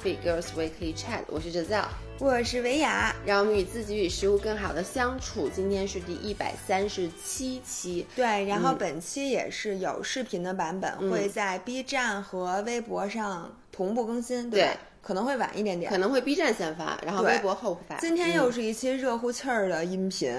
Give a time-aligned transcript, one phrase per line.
[0.00, 1.86] Fit Girls Weekly Chat，我是 Giselle，
[2.18, 5.48] 我是维雅，让我们与自己与食物更好的相处。
[5.48, 14.70] 今天是第一百三十七期，对，然后本期也是有视频的版本，会在 B 站和微博上同步更新，对，
[15.02, 17.96] 可能会晚一点点，可能会 B 站先发，然后微博后发。
[17.96, 20.34] 今天又是一期热乎气儿的音频。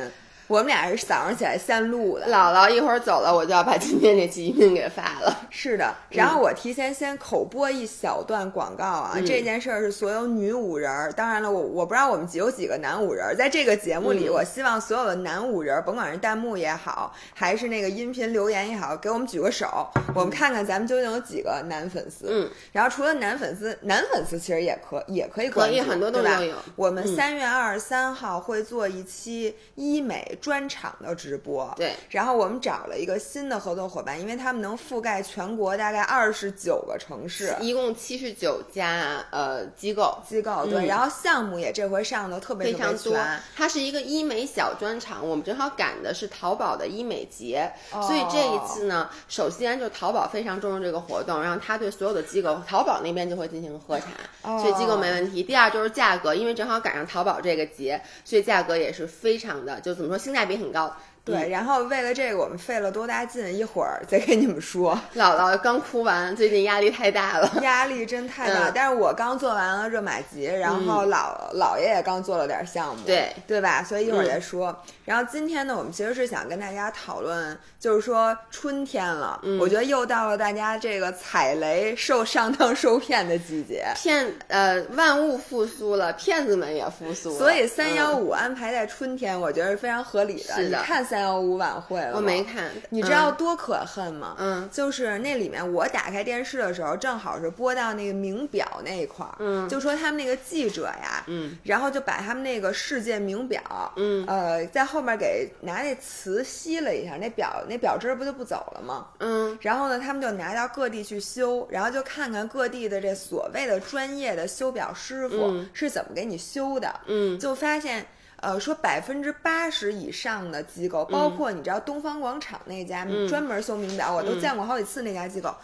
[0.48, 5.48] 我们俩是早上起来先录的，姥姥一会儿走了，我就要把今天这集音频给发了。
[5.50, 22.28] 是的，然后我提前先口播一小段广告啊，这件事儿是所有女五人儿，当然了，我我不知道我们有几个男五人儿，在这个节目里，我希望所有的男五人儿，甭管是弹幕也好，还是那个音频留言也好，给我们举个手，我们看看咱们究竟有几个男粉丝。
[22.30, 26.56] 嗯，然后除了男粉丝，男粉丝其实也可也可以关注，很多都有。
[26.76, 31.14] 我们三月二十三号会做一期医美专场的。
[31.16, 31.72] 直播。
[31.78, 40.18] 对，然后我们找了一个新的合作伙伴，因为他们能覆盖全国大概二十九个城市，一共七十九家呃机构。
[40.28, 43.16] 机构对，然后项目也这回上的特别非常多。
[43.56, 55.44] 它是一个医美小专场，我们正好赶的是淘宝的医美节，所以这一次呢，首先就淘宝非常重视这个活动，然后他对所有的机构，淘宝那边就会进行核查，所以机构没问题。
[55.44, 60.96] 第二就是价格，因为正好赶上淘宝这个节，所以价格也是非常的，就怎么说性价比很高。
[61.26, 64.94] 对，然后为了这个，我们费了多大劲，一会儿再跟你们说。
[65.16, 68.70] 姥姥刚哭完，最近压力太大了， 压力真太大。
[68.76, 73.82] 但是我刚做完了热玛吉，然后姥姥爷也刚做了点项目，对对吧？
[73.82, 74.78] 所以一会儿再说。
[75.06, 87.38] 然后今天呢，我们其实是想跟大家讨论，就是说春天了，我觉得又到了大家这个踩雷、受上当受骗的季节，骗呃万物复苏了，骗子们也复苏了。
[87.38, 90.56] 所以三幺五安排在春天，我觉得是非常合理的。
[90.56, 91.06] 是的，你看。
[91.14, 92.72] 三幺五晚会了，我没看。
[92.90, 94.36] 你知道多可恨吗？
[94.40, 103.62] 嗯，就是那里面，我打开电视的时候，正好是播到那个名表那一块儿，嗯，就说他们那个记者呀，嗯，然后就把他们那个世界名表，
[103.96, 109.10] 嗯，呃，在后面给拿那磁吸了一下，那表那表针不就不走了吗？
[109.20, 118.04] 嗯，然后呢，他们就拿到各地去修，然后就看看各地的这所谓的专业的修表师傅是怎么给你修的，嗯，就发现。
[118.44, 125.56] 呃，说百分之八十以上的机构，包括你知道东方广场那家专门修名表，我都见过好几次那家机构，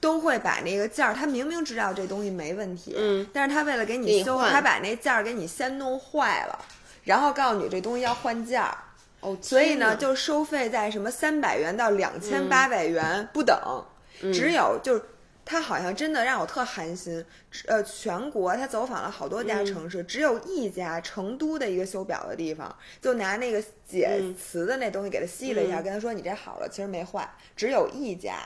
[0.00, 6.58] 都会把那个件儿，他明明知道这东西没问题，嗯，但是他为了给你修，他把那件儿给你先弄坏了，
[7.04, 8.74] 然后告诉你这东西要换件儿，
[9.20, 13.56] 哦，所以呢，就收费在什么三百元到两千八百元不等，
[14.32, 14.98] 只有就。
[15.44, 17.24] 他好像真的让我特寒心，
[17.66, 28.38] 呃，全国他走访了好多家城市，只有一家成都的一个修表的地方，就拿那个解磁的那东西给他吸了一下，跟他说你这好了，其实没坏，只有一家。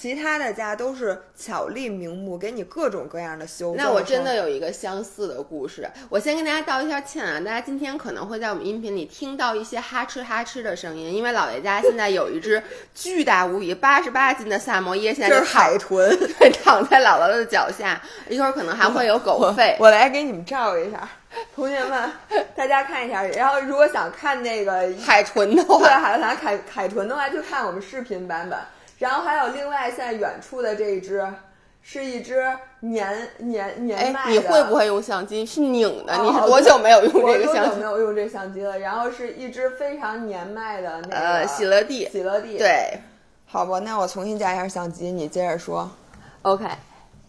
[0.00, 3.74] 其他的家都是巧立名目，给你各种各样的修。
[3.76, 7.38] 那我真的有一个相似的故事，我先跟大家道一下歉啊！
[7.38, 12.62] 大家今天可能会在我们音频里听到一些哈哧哈哧的声音，因为姥爷家现在有一只
[12.94, 16.10] 巨大无比、八十八斤的萨摩耶，现在就是海豚，
[16.64, 18.00] 躺在姥姥的脚下。
[18.30, 19.76] 一会儿可能还会有狗吠。
[19.78, 21.06] 我来给你们照一下，
[21.54, 22.10] 同学们，
[22.56, 23.22] 大家看一下。
[23.22, 28.58] 然后如果想看那个海豚的话，对，海豚海海豚的话，就看我们视频版本。
[29.00, 31.26] 然后还有另外现在远处的这一只，
[31.82, 32.44] 是一只
[32.80, 34.30] 年年年迈的。
[34.30, 35.44] 你会不会用相机？
[35.44, 36.14] 是拧的。
[36.18, 37.78] 你是 多久没有用这个相机？
[37.78, 38.78] 没有用这相机了。
[38.78, 42.06] 然后是一只非常年迈的那个呃喜乐蒂。
[42.10, 42.58] 喜乐蒂。
[42.58, 43.00] 对，
[43.46, 45.90] 好吧，那我重新加一下相机，你接着说。
[46.42, 46.66] OK。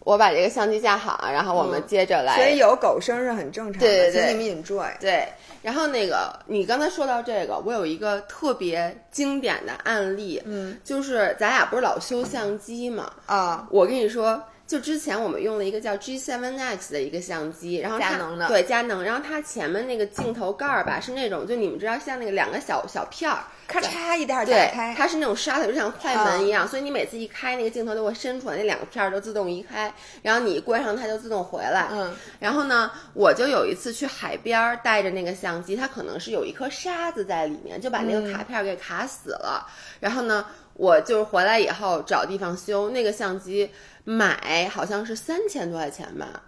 [0.04, 2.36] 我把这个相机架好，然后我们接着来。
[2.36, 4.90] 所以有狗声是很正常的，对对对，你们 enjoy。
[5.00, 5.28] 对，
[5.62, 14.42] 然后那个你刚才说到这个，我有一个特别经典的案例，嗯，就是咱俩不是老修相机嘛，啊，我跟你说，
[14.72, 23.40] 就之前我们用了一个叫 G7X 的一个相机，然后佳能的，对佳能，然后它前面那个镜头盖儿吧是那种，就你们知道像那个两个小小片儿。
[23.68, 31.88] 咔嚓一下打开，它是那种刷的，就像快门一样，所以你每次一开那个镜头都会伸出来，那两个片儿就自动移开，然后你关上它就自动回来。
[31.92, 39.66] 嗯，然后呢，我就有一次去海边儿带着那个相机，它可能是有一颗沙子在里面，就把那个卡片给卡死了。
[40.02, 40.46] 然后呢，
[40.82, 43.70] 我就是回来以后找地方修那个相机，
[44.04, 46.42] 买好像是三千多块钱吧。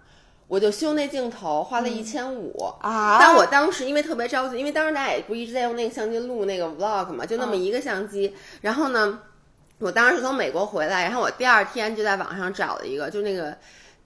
[0.48, 3.16] 我就修那镜头花了一千五啊！
[3.20, 8.34] 但我当时因为特别着急，因为当时大家也不一直在用那个相机录那个 vlog 嘛，就那么一个相机。
[8.60, 9.20] 然后呢，
[9.78, 13.56] 我当时是从美国回来，然后我第二天就在网上找了一个，就那个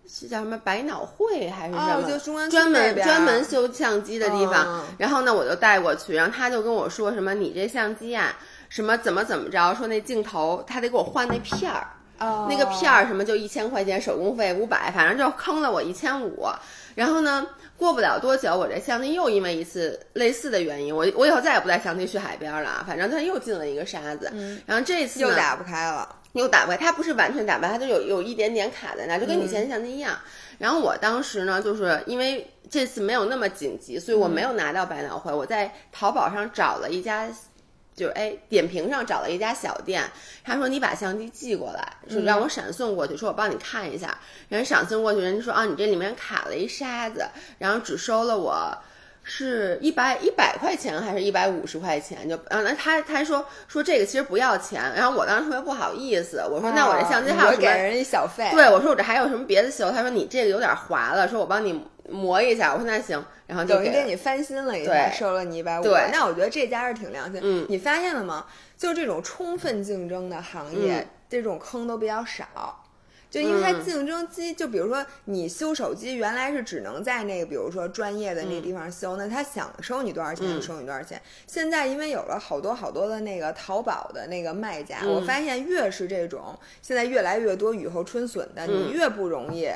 [0.06, 4.84] 是叫什么百脑汇还是什么，就中关专门专门修相机的地方。
[4.98, 8.36] 然后呢，我就带过去，然后他就跟我说什么，你这相机啊，
[8.68, 11.88] 什么怎么怎么着，说那镜头他得给我换那片儿。
[12.18, 16.48] 哦那个片儿什么就一千块钱，手工费五百，反正就坑了我一千五。
[16.96, 24.32] 然后呢，过不了多久，我这相机又因为一次类似的原因，我我以后再也不带相机去海边了啊，反正它又进了一个沙子。
[24.66, 26.16] 然后这次又打不开了。
[26.32, 30.18] 又打不开，它不是完全打不开，它就有有一点点卡在那儿，就跟你嗯前相机一样。
[30.58, 37.28] 然后我当时呢，就是因为这次没有那么紧急，所以我没有拿到百脑汇，我在淘宝上找了一家。
[37.98, 40.08] 就是哎，点评上找了一家小店，
[40.44, 44.16] 他说你把相机寄过来，说让我闪送过去，说我帮你看一下。
[44.48, 47.26] 人闪送过去，人家说啊，你这里面卡了一沙子，
[47.58, 48.78] 然后只收了我
[49.30, 52.26] 是一百一百块钱还是一百五十块钱？
[52.26, 57.60] 就啊，那他他还说说这个其实不要钱，然后我当时特别不好意思，我说那我这相机还有什么？
[57.62, 58.48] 给人一小费。
[58.52, 59.90] 对，我说我这还有什么别的修？
[59.90, 62.72] 他说你这个有点划了，说我帮你磨一下。
[62.72, 65.82] 我说那行，然后就等于给给你翻新了一下，收了你一百五。
[65.82, 67.38] 对那我觉得这家是挺良心。
[67.44, 68.46] 嗯你发现了吗？
[68.78, 72.82] 就这种充分竞争的行业，嗯这种坑都比较少。
[73.30, 73.84] 就因为它嗯。
[73.84, 80.62] 竞争机，就比如说你修手机，原来是只能在那个比如说专业的那个地方修，那他想收你多少钱就嗯。
[80.62, 81.20] 收你多少钱。
[81.46, 85.14] 现在因为有了好多好多的那个淘宝的那个卖家，嗯。
[85.14, 88.88] 我发现越是这种现在越来越多雨后春笋的，嗯。
[88.88, 89.68] 你越不容易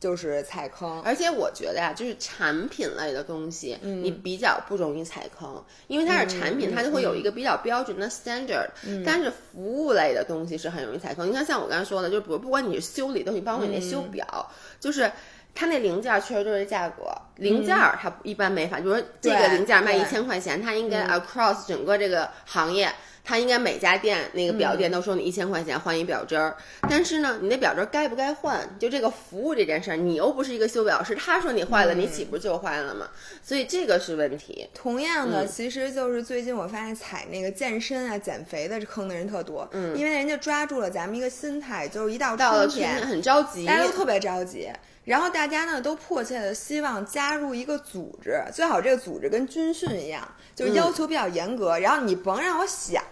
[0.00, 1.00] 就是踩坑。
[1.02, 8.66] 而且我觉得呀、就是产品类的东西，你比较不容易踩坑，因为它是产品，嗯它就会有一个比较标准的 standard、
[9.06, 11.28] 但是服务类的东西是很容易踩坑。
[11.28, 14.50] 你看，像我刚才说的，就比如不管你是修理东西，包括你那修表，
[14.80, 15.12] 就是。
[15.52, 22.88] 它那零件儿确实就是价格，零件儿它一般没法，比如说这个零件儿卖对一千块钱，它应该 across 整个这个行业，
[23.24, 26.56] 它应该每家店那个表店都收你一千块钱换一表针儿。
[26.88, 28.68] 但是呢，你那表针儿该不该换？
[28.78, 33.08] 就这个服务这件事儿，你又不是一个修表师，他说你坏了，你岂不就坏了吗？
[33.42, 34.68] 所以这个是问题。
[34.74, 44.68] 同样的，嗯其实就是最近我发现踩那个健身啊、减肥的坑的人特多，嗯因为人家抓住了咱们一个心态，就是一到春天，很着急，大家都特别着急。
[45.10, 50.22] 然后大家呢都迫切的希望加入一个组织，最好这个组织跟军训一样，
[50.54, 51.76] 就是要求比较严格。
[51.80, 53.02] 然后你甭让我想，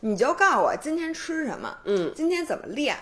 [0.00, 2.94] 你就告诉我今天吃什么，嗯，今天怎么练。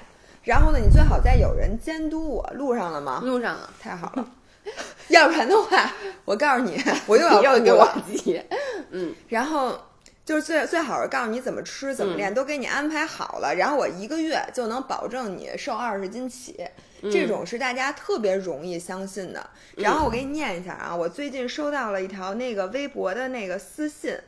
[0.44, 3.20] 然后呢，你最好再有人监督我，录上了吗？
[3.25, 4.25] 路上了，太好了，
[5.08, 5.93] 要不然的话，
[6.25, 8.40] 我告诉你， 我又要给我急，
[8.93, 9.76] 嗯然后
[10.26, 13.55] 就是最最好是告诉你怎么吃、怎么嗯练，都给你安排好了。
[13.55, 16.67] 然后我一个月就能保证你瘦二十斤起，
[17.02, 19.49] 这种是大家特别容易相信的。
[19.76, 24.19] 然后我给你念一下啊，我最近收到了一条那个微博的那个私信，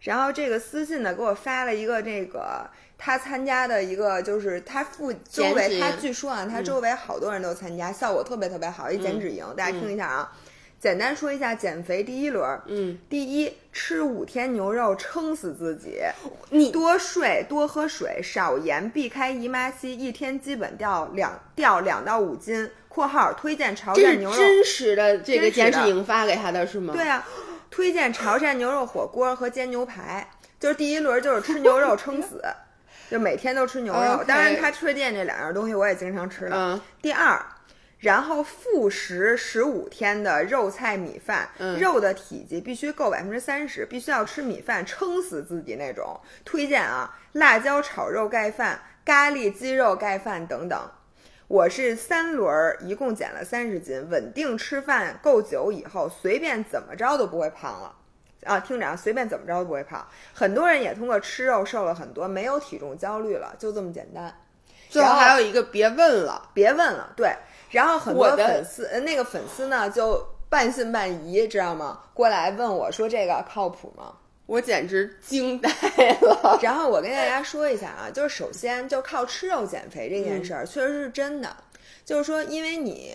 [0.00, 2.68] 然后这个私信呢给我发了一个这个。
[2.98, 10.32] 他参加的一个就是他附周围，他据说啊，他周围好多人都参加，效果特别特别好，一减脂营，大家听一下啊。
[10.86, 15.98] 简单说一下减肥第一轮，嗯，第一，吃五天牛肉撑死自己，
[16.50, 22.70] 你多睡多喝水，少盐，避开姨妈期，一天基本掉两掉两到五斤。
[22.88, 26.94] （括号推荐潮汕牛肉，真实的这个减脂营发给他的是吗？
[26.94, 27.26] 对啊，
[27.68, 30.30] 推荐潮汕牛肉火锅和煎牛排。
[30.60, 32.40] 就是第一轮就是吃牛肉撑死，
[33.10, 34.22] 就每天都吃牛肉。
[34.24, 36.54] 当然，他推荐这两样东西我也经常吃的。
[36.54, 37.44] 嗯第二，
[38.06, 46.20] 然后复食十五天的肉菜米饭，嗯肉的体积必须够百分之三十，必须要吃米饭撑死自己那种。
[46.44, 50.88] 推荐啊，辣椒炒肉盖饭、咖喱鸡肉盖饭等等。
[51.48, 57.92] 我是三轮儿，一共减了三十斤，稳定吃饭够久以后，随便怎么着都不会胖了。
[58.44, 60.06] 啊，听着啊，随便怎么着都不会胖。
[60.32, 64.32] 很多人也通过吃肉瘦了很多，没有体重焦虑了，就这么简单。
[64.88, 67.34] 最后还有一个别问了，别问了，对。
[67.70, 72.00] 然后很多粉丝，呃那个粉丝呢就半信半疑，知道吗？
[72.14, 74.14] 过来问我说这个靠谱吗？
[74.46, 75.68] 我简直惊呆
[76.20, 76.58] 了。
[76.62, 81.56] 然后我跟大家说一下啊，就是首先就靠吃肉减肥这件事儿，确实是真的。
[82.04, 83.12] 就是说，因为你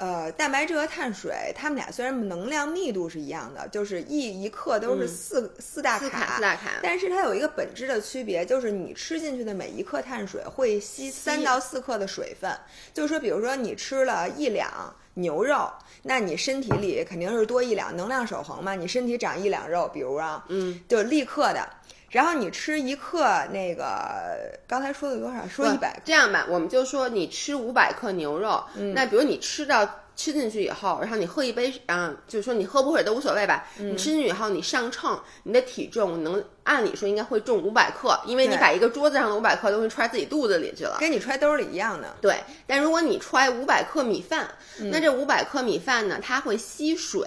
[0.00, 12.50] 呃蛋白质和碳水，它们俩虽然能量密度是一样的，就是一一克都是四、四大卡四大卡但是它有一个本质的区别，就是你吃进去的每一克碳水会吸三到四克的水分。
[12.94, 14.68] 就是说，比如说你吃了一两
[15.14, 15.70] 牛肉，
[16.02, 21.68] 那你身体里肯定是多一两，能量守恒嘛，你身体长一两肉，比如啊，嗯，就立刻的。
[22.10, 25.46] 然后你吃一克那个，刚才说的多少？
[25.48, 29.88] 说一百这样吧，我们就说你吃五百克牛肉，嗯那比如你吃到
[30.20, 33.66] 吃进去以后，然后你喝一杯，嗯，就是说你喝不喝水都无所谓吧。
[33.78, 40.98] 嗯你吃进去以后，你上秤，你的体重能按理说应该会重五百克，因为你把一个桌子上的五百克东西揣自己肚子里去了。
[41.00, 42.14] 跟你揣兜里一样的。
[42.20, 42.36] 对，
[42.66, 44.46] 但如果你揣五百克米饭，
[44.78, 47.26] 嗯那这五百克米饭呢，它会吸水，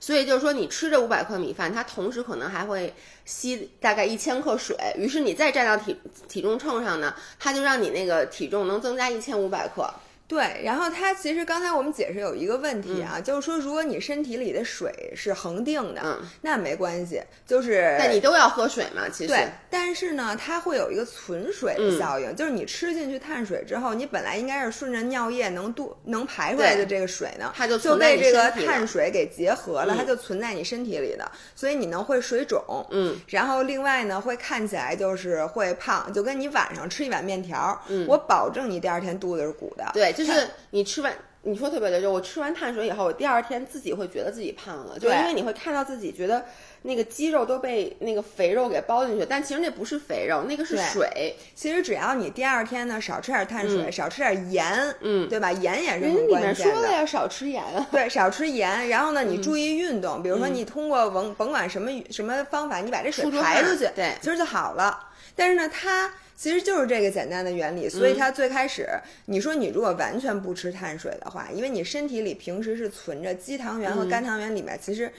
[0.00, 2.92] 所以就是说你吃这五百克米饭，它同时可能还会
[3.24, 5.96] 吸大概一千克水，于是你再站到体
[6.26, 9.88] 体重秤上呢，它就让你那个体重能增加一千五百克。
[10.32, 16.18] 对，然后它其实刚才我们解释有一个问题啊，就是说如果你身体里的水是恒定的，嗯。
[16.40, 19.28] 那没关系，就是那你都要喝水嘛，其实。
[19.28, 29.98] 对，但是呢，它会有一个存水的效应，就是你吃进去碳水之后，你本来应该是顺着尿液能度能排出来的这个水呢，它就就存在你被这个碳水给结合了，嗯。
[29.98, 46.44] 它就存在你身体里的，所以你能会水肿，嗯，然后另外呢会看起来就是会胖，就跟你晚上吃一碗面条，嗯，我保证你第二天肚子是鼓的，对，就是你吃完，你说特别对，就我吃完碳水以后，我第二天自己会觉得自己胖了，就对因为你会看到自己觉得
[46.82, 51.36] 那个肌肉都被那个肥肉给包进去，但其实那不是肥肉，那个是水。
[51.54, 55.52] 其实只要你第二天呢少吃点碳水，少吃点盐，嗯对吧？
[55.52, 56.72] 盐也是很关键的。
[56.72, 57.86] 说了要少吃盐啊。
[57.90, 65.08] 对，少吃盐，然后呢，嗯你注意运动，比如说你通过甭甭管什么什么方法，你把这水排出去，对其实就好了。
[65.34, 68.88] 但是呢，它其实就是这个简单的原理，嗯所以它最开始，
[69.26, 75.10] 你说你如果完全不吃碳水的话，因为你身体里平时是存着肌糖原和肝糖原里面，其实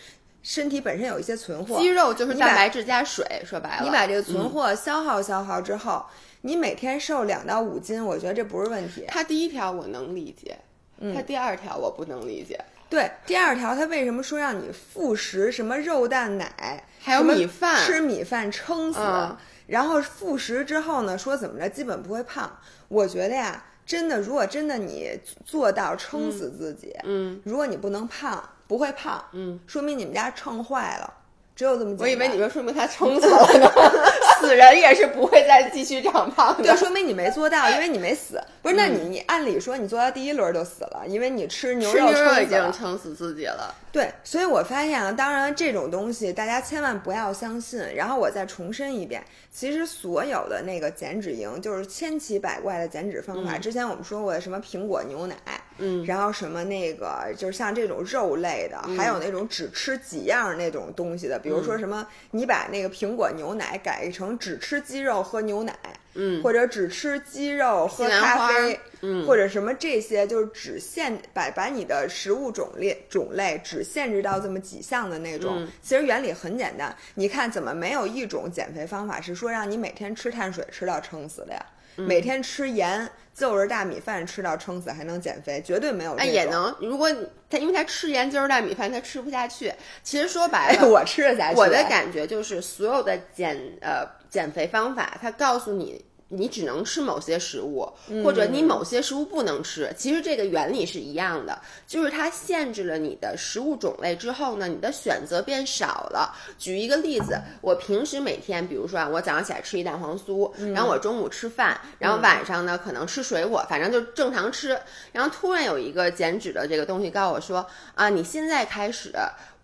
[0.43, 6.05] 身体本身有一些存货，嗯肌肉就是蛋白质加水，说白了，你把这个存嗯货消耗消耗之后，
[6.41, 9.05] 你每天瘦两到五斤，我觉得这不是问题。
[9.07, 10.59] 他第一条我能理解，
[10.99, 12.59] 嗯它第二条我不能理解。
[12.89, 19.35] 对，第二条，他为什么说让你复食什么肉蛋奶，还有米饭吃米饭撑死，嗯
[19.67, 22.59] 然后复食之后呢，说怎么着基本不会胖。
[22.89, 31.13] 我觉得呀，真的，如果真的你做到撑死自己，嗯，如果你不能胖，不会胖，嗯，说明你们家秤坏了，
[31.55, 32.07] 只有这么简单。
[32.07, 33.71] 我以为你说说明他撑死了呢，
[34.41, 36.75] 死人也是不会再继续长胖对，的。
[36.75, 38.41] 说明你没做到，因为你没死。
[38.63, 42.73] 不是，那你你按理说你做到第一轮就死了，因为你吃牛吃肉牛肉已经。
[42.73, 43.75] 撑死自己了。
[43.93, 47.79] 对，所以我发现啊，当然这种东西大家千万不要相信。
[47.95, 53.55] 然后我再重申一遍，其实所有的那个减脂营就是千奇百怪的减脂方法。
[53.59, 55.35] 之前我们说过的什么苹果牛奶，
[55.77, 65.77] 嗯，然后什么那个就是像这种肉类的，还有那种只吃几样那种东西的，比如说什么你把那个苹果牛奶改成只吃鸡肉喝牛奶，
[66.15, 75.55] 嗯，或者只吃鸡肉喝咖啡，嗯或者什么这些，就是只限把把你的食物种类种类只限制到这么几项的那种。
[75.57, 81.65] 嗯其实原理很简单，你看怎么没有一种减肥方法是说让你每天吃碳水吃到撑死的呀？
[81.97, 86.75] 嗯每天吃盐就是大米饭吃到撑死还能减肥，绝对没有这哎，也能。
[86.79, 89.73] 如果你他因为他吃盐就是大米饭，他吃不下去。
[90.03, 91.57] 其实说白哎，了， 我吃得下去。
[91.59, 96.03] 我的感觉就是所有的减呃减肥方法，他告诉你。
[96.29, 97.87] 你只能吃某些食物，
[98.23, 99.93] 或者你某些食物不能吃。
[99.97, 106.35] 其实这个原理是一样的，就是它限制了你的食物种类之后呢，你的选择变少了。
[106.57, 114.77] 举一个例子，我平时每天，比如说啊，我早上起来吃一蛋黄酥，然后我中午吃饭，然后晚上呢可能吃水果，反正就正常吃。
[115.11, 117.65] 然后突然有一个减脂的这个东西告诉我说
[117.95, 119.13] 啊，你现在开始。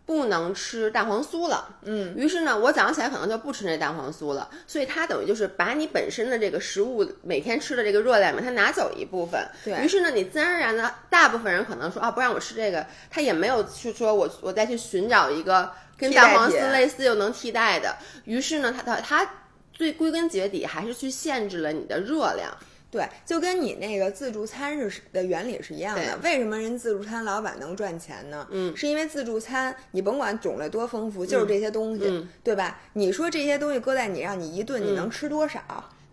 [0.09, 9.85] 不能吃蛋黄酥了，嗯，于是呢，我早上起来可能就不吃那蛋黄酥了，所以它等于就是把你本身的这个食物每天吃的这个热量嘛，它拿走一部分，对。
[9.85, 19.31] 于是呢，你自然而然的，大部分人可能说啊，不让我吃这个，他也没有去说我我再去寻找一个跟蛋黄酥类似又能替代的，于是呢，他他他
[19.71, 22.51] 最归根结底还是去限制了你的热量，
[22.91, 26.17] 对，就跟你那个自助餐是的原理是一样的。
[26.23, 28.47] 为什么人自助餐老板能赚钱呢？
[28.49, 32.79] 嗯，是因为自助餐你甭管种类多丰富，就是这些东西，嗯对吧？
[32.93, 35.61] 你说这些东西搁在你让你一顿，你能吃多少？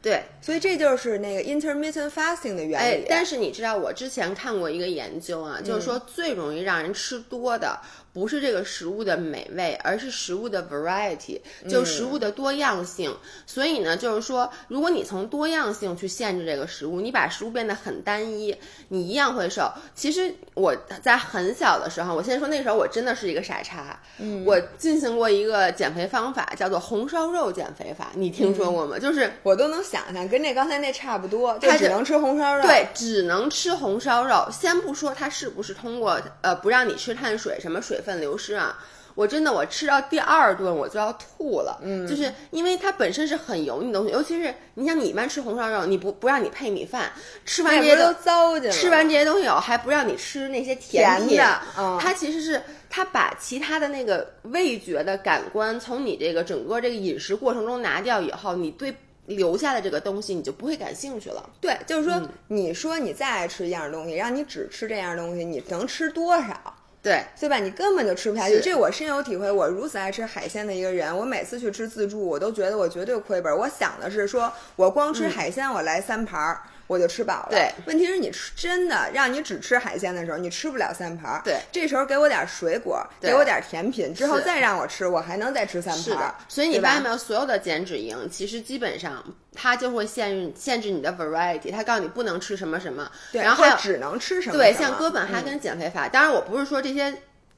[0.02, 7.80] 对，所以这就是那个 intermittent fasting 的原理。，哎但是你知道，我之前看过一个研究啊，就是嗯说最容易让人吃多的，
[8.16, 13.14] 不是这个食物的美味，而是食物的 variety，就食物的多样性。
[13.44, 18.56] 所以呢，就是说，如果你从多样性去限制这个食物，你把食物变得很单一，
[18.88, 19.70] 你一样会瘦。
[19.94, 28.98] 其实我在很小的时候，我先说那时候我真的是一个傻叉，嗯我进行过一个减肥方法，叫做红烧肉减肥法，你听说过吗？
[28.98, 32.62] 就是我都能想象，跟那刚才那差不多，就只能吃红烧肉。
[32.62, 34.48] 对，只能吃红烧肉。
[34.50, 38.78] 先不说它是不是通过呃不让你吃碳水，什么水分流失啊，
[39.16, 47.10] 我真的我吃到第二顿我就要吐了，嗯，就是因为它本身是很油腻的东西，尤其是你像你一般吃红烧肉，你不不让你配米饭，
[47.44, 51.40] 吃完这些都糟践了，吃完这些东西以后还不让你吃那些甜品，
[51.76, 58.94] 嗯，它其实是它把其他的那个味觉的感官从你这个整个这个饮食过程中拿掉以后，你对。
[59.28, 61.50] 留下的这个东西，你就不会感兴趣了。
[61.60, 66.75] 对，就是说，你说你再爱吃一样东西，让你只吃这样东西，你能吃多少？
[67.06, 67.58] 对，对吧？
[67.58, 68.60] 你根本就吃不下去。
[68.60, 69.48] 这我深有体会。
[69.48, 73.56] 我如此爱吃海鲜的一个人，我每次去吃自助，我都觉得我绝对亏本。
[73.56, 76.62] 我想的是，说我光吃海鲜，我来三盘儿。
[76.86, 77.48] 我就吃饱了。
[77.50, 81.40] 对，问题是你吃真的让你只吃海鲜的时候，你吃不了三盘。
[81.44, 86.02] 对，这时候给我点水果，给我点甜品，之后再让我吃，我还能再吃三盘。
[86.02, 94.56] 是的，所以你发现没有，所有的减脂营其实基本上它就会限制限制你的 variety，它告诉你不能吃什么什么，然后还有只能吃什么。
[94.56, 97.14] 对，像哥本哈根减肥法，当然我不是说这些。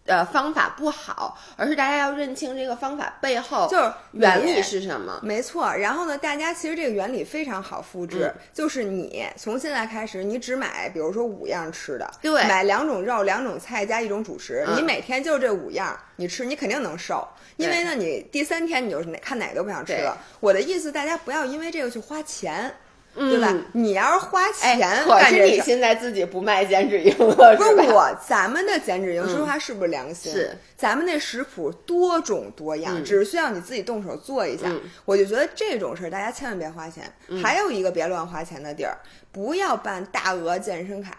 [0.09, 5.21] 呃，方法不好，而是大家要认清这个方法背后就是原理是什么。
[5.23, 17.29] 没错，然后呢，大家其实这个原理非常好复制，就是你从现在开始，你只买，比如说五样吃的，对，买两种肉、两种菜加一种主食，你每天就这五样，你吃，你肯定能瘦。
[17.57, 20.17] 因为呢，你第三天你就是哪看哪个都不想吃了。
[20.41, 22.75] 我的意思，大家不要因为这个去花钱。
[23.19, 23.53] 对吧？
[23.73, 30.33] 你要是花钱，可是你现在自己不卖减脂营了，不是我，咱们的减脂营，说实话是不是良心？
[30.33, 34.71] 是，咱们那食谱多种多样，只是需要你自己动手做一下。
[35.05, 37.13] 我就觉得这种事儿，大家千万别花钱。
[37.43, 38.97] 还有一个别乱花钱的地儿，
[39.33, 41.13] 不要办大额健身卡，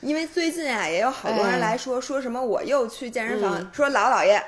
[0.00, 4.42] 因为最近啊，也有好多人来说，说什么我又去健身房，说老老爷，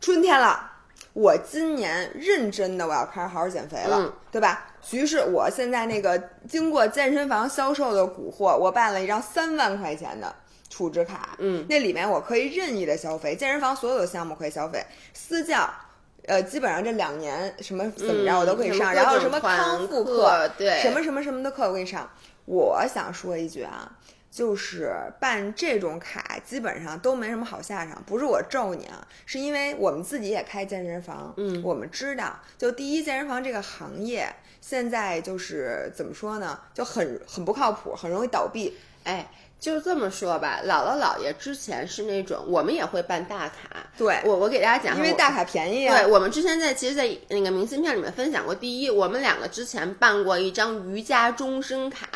[0.00, 0.68] 春天了。
[1.12, 4.69] 我今年认真的，我要开始好好减肥了，对吧？
[4.92, 6.18] 于是我现在那个
[6.48, 10.34] 经过健身房销售的蛊惑，我办了一张三万块钱的
[10.68, 14.84] 储值卡，嗯，那里面我可以任意的消费，健身房所有的项目可以消费，
[15.14, 15.68] 私教，
[16.26, 22.10] 呃，基本上这两年什么怎么着我都可以上，然后什么康复课，对，什么什么什么的课我给你上。
[22.46, 23.92] 我想说一句啊。
[24.30, 28.00] 就是办这种卡，基本上都没什么好下场。
[28.06, 38.76] 不是我咒你啊，是因为我们自己也开健身房，嗯，我们知道，就第一健身房这个行业现在就是怎么说呢，就很很不靠谱，很容易倒闭。
[39.04, 39.30] 哎。
[39.60, 43.84] 就这么说吧，姥姥姥爷之前是那种，我们也会办大卡。
[43.98, 45.98] 对，我我给大家讲，因为大卡便宜啊。
[45.98, 48.54] 对，我们之前在其实，在那个明信片里面分享过。
[48.54, 52.08] 第一，我们两个之前办过一张瑜伽终身卡，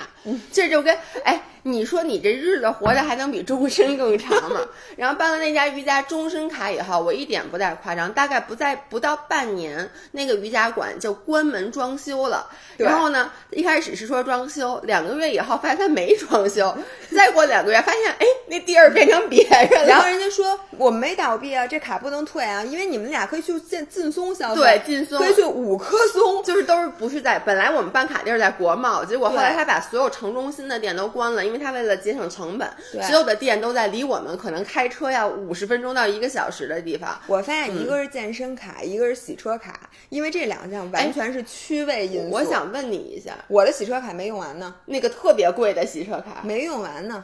[0.51, 4.61] 这就跟哎，你说你这日子活的还能比终身更长吗？
[4.97, 12.49] 然后办了那家瑜伽终身卡以后，我一点不带夸张，大概不在不到半年，那个瑜伽馆就关门装修了。
[12.79, 16.75] 然后呢，一开始是说装修，两个月以后发现他没装修，
[17.15, 17.34] 再。
[17.35, 19.87] 过两个月发现，哎，那地儿变成别人了。
[19.87, 25.19] 然后人家说我们没倒闭啊，这卡不能退啊，因为你们俩可以去进劲松消费，对，劲松。
[25.19, 32.69] 可以去五棵松，就是都是不是在本来我们办卡地儿在国贸，结果后来他把所有城中心的店都关了，因为他为了节省成本，
[33.03, 37.21] 所有的店都在离我们可能开车要五十分钟到一个小时的地方。
[37.27, 42.31] 我发现一个是健身卡，一个是洗车卡，因为这两项完全是区位因素。
[42.31, 46.43] 我想问你一下，我的洗车卡没用完呢，那个特别贵的洗车卡。
[46.43, 47.24] 没用完呢。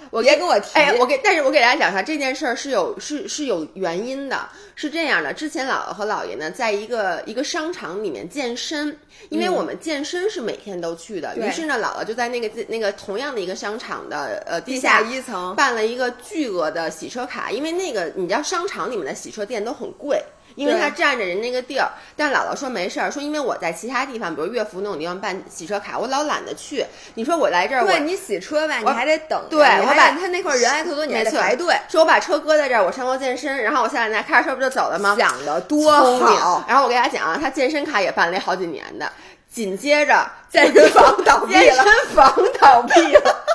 [0.09, 8.97] 我别跟我提，哎，我给，但是我给大家讲一下这件事儿是有是是有原因的，是这样的，之前姥姥和姥爷呢，在一个一个商场里面健身，
[9.29, 20.21] 因为我们健身是每天都去的，于是呢，姥姥就在那个那个同样的一个商场的呃地下一层办了一个巨额的洗车卡，因为那个你知道商场里面的洗车店都很贵。
[20.55, 26.85] 因为他占着人那个地儿，但姥姥说没事儿，说因为我在其他地方，比如乐福那种地方办洗车卡，我老懒得去。
[27.13, 29.41] 你说我来这儿，对你洗车吧，你还得等。
[29.49, 31.75] 对，我把他那块人还特多，你还得排队。
[31.89, 35.15] 说我把车搁在这儿，我上楼健身，然后我下来开着车不就走了吗？
[35.17, 36.63] 想的多好。
[36.67, 39.11] 然后我给大家讲啊，他健身卡也办了好几年的，
[39.51, 43.45] 紧接着健 身房倒闭了，健身房倒闭了。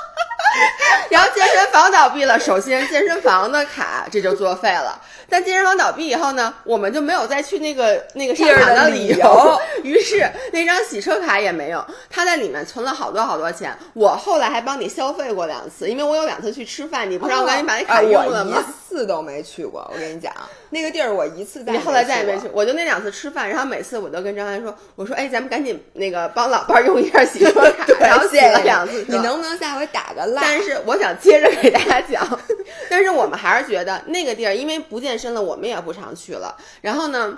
[1.09, 5.01] 然后健身房倒闭了，首先健身房的卡这就作废了。
[5.29, 11.85] 但健身房倒闭以后呢，我们就没有再去那个那个商场的理由，于是那张洗车卡也没有。
[12.09, 18.57] 他在里面存了好多好多钱，我后来还帮你消费过两次，因为我有两次去吃饭，你不让我赶紧把那卡用了吗？
[18.57, 20.31] 一次都没去过，我跟你讲，
[20.69, 21.61] 那个地儿我一次。
[21.67, 29.03] 你后来再也没去，我就那两次吃饭，然后每次我都跟张安说，我说哎，咱们赶紧那个帮老伴用一下洗车卡， 然后洗了两次。
[29.09, 30.46] 你能不能下回打个赖？
[30.47, 32.39] 但是我想接着给大家讲，
[32.89, 36.55] 但是我们还是觉得那个地儿，因为不健身了，我们也不常去了。
[36.81, 37.37] 然后呢，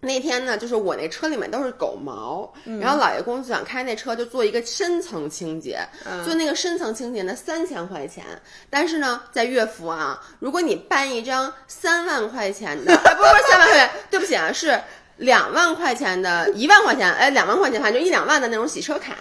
[0.00, 2.80] 那天呢，就是我那车里面都是狗毛，嗯。
[2.80, 6.24] 然后老爷公就想开那车就做一个深层清洁，嗯。
[6.24, 8.24] 做那个深层清洁呢三千块钱，
[8.70, 14.80] 但是呢，在乐福啊，如果你办一张三万块钱的，哎， 不是不是三万块钱，对不起啊，是
[15.18, 19.14] 两万块钱的，一万块钱，哎，两万块钱，反正就一两万的那种洗车卡，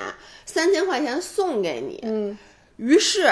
[0.46, 2.38] 三千块钱送给你，嗯，
[2.80, 3.32] 于是。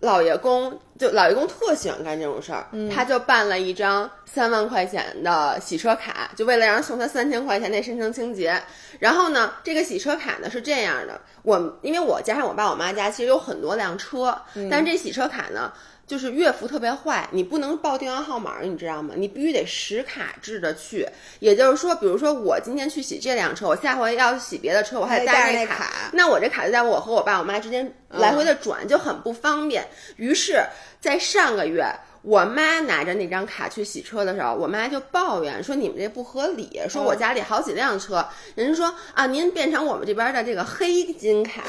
[0.00, 8.62] 老爷公就老爷公特喜欢干这种事儿，他就办了一张三万块钱的洗车卡，就为了让人送他三千块钱那深层清洁。
[8.98, 14.38] 然后呢，这个洗车卡呢是这样的，我因为我加上我爸我妈家其实有很多辆车，
[14.70, 15.72] 但是这洗车卡呢。
[16.06, 19.14] 就是乐福特别坏，你不能报电话号码，你知道吗？
[19.16, 21.04] 你必须得实卡制的去。
[21.40, 29.84] 也就是说，比如说我今天去洗这辆车，我下回要洗别的车，我还得带着那那卡那我这卡就在我和我爸我妈之间来回的转，就很不方便。
[30.16, 30.64] 于是，
[31.00, 31.84] 在上个月，
[32.22, 41.62] 我妈拿着那张卡去洗车的时候，我妈就抱怨说：“你们这不合理，说我家里好几辆车，人家说啊，您变成我们这边的这个黑金卡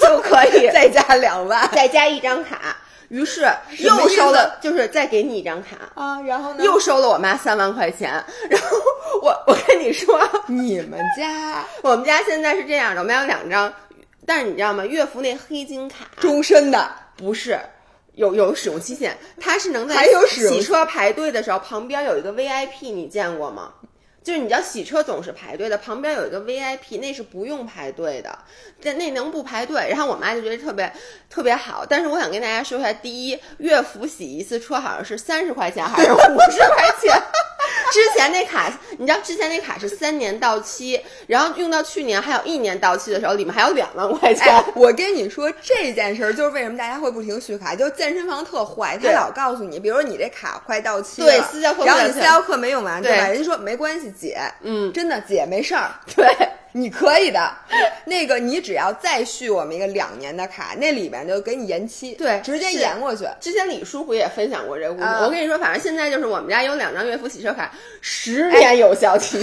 [0.00, 2.76] 就可以 再加两万再加一张卡。”
[3.08, 3.46] 于是
[3.78, 6.64] 又收了，就是再给你一张卡，啊，然后呢？
[6.64, 8.12] 又收了我妈三万块钱。
[8.48, 8.76] 然后
[9.22, 13.72] 我我跟你说，你们家 我们家现在是这样的，我们家有两张，
[14.26, 14.84] 但是你知道吗？
[14.84, 17.58] 乐福那黑金卡终身的，不是
[18.14, 23.72] 有有使用期限，它是能在还有使用洗车排队的时候旁边有一个 VIP，你见过吗？
[24.24, 28.36] 就是你知道洗车总是排队的，旁边有一个 VIP，那是不用排队的，
[28.82, 29.86] 那那能不排队？
[29.90, 30.90] 然后我妈就觉得特别
[31.28, 37.12] 特别好，但是我想跟大家说一下，第一，乐福洗一次车好像是三十块钱还是五十块钱？
[37.94, 44.48] 之前那卡，你知道之前那卡是三年到期，然后用到去年还有一年到期的时候，里面还有两万块钱。
[44.48, 53.28] 哎，我跟你说这件事儿，就是为什么大家会不停续卡，就健身房特坏，他老告诉你，比如说你这卡快到期了，对私教课然后你私教课没用完，对吧？
[53.28, 56.26] 人家说没关系，姐，嗯，真的姐没事儿，对。
[56.76, 57.52] 你可以的。
[58.04, 63.24] 那个你只要再续我们一个两年的卡，那里面就给你延期，对直接延过去。
[63.40, 65.06] 之前李叔不也分享过这个故事？
[65.06, 69.38] 啊我跟你说，反正现在就是我们家有两张乐福洗车卡，十年有效期。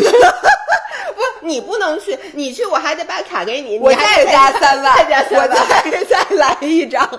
[1.16, 5.92] 不，你不能去，你去我还得把卡给你，我你再加三万，再加三我万。
[5.92, 7.10] 再再来一张，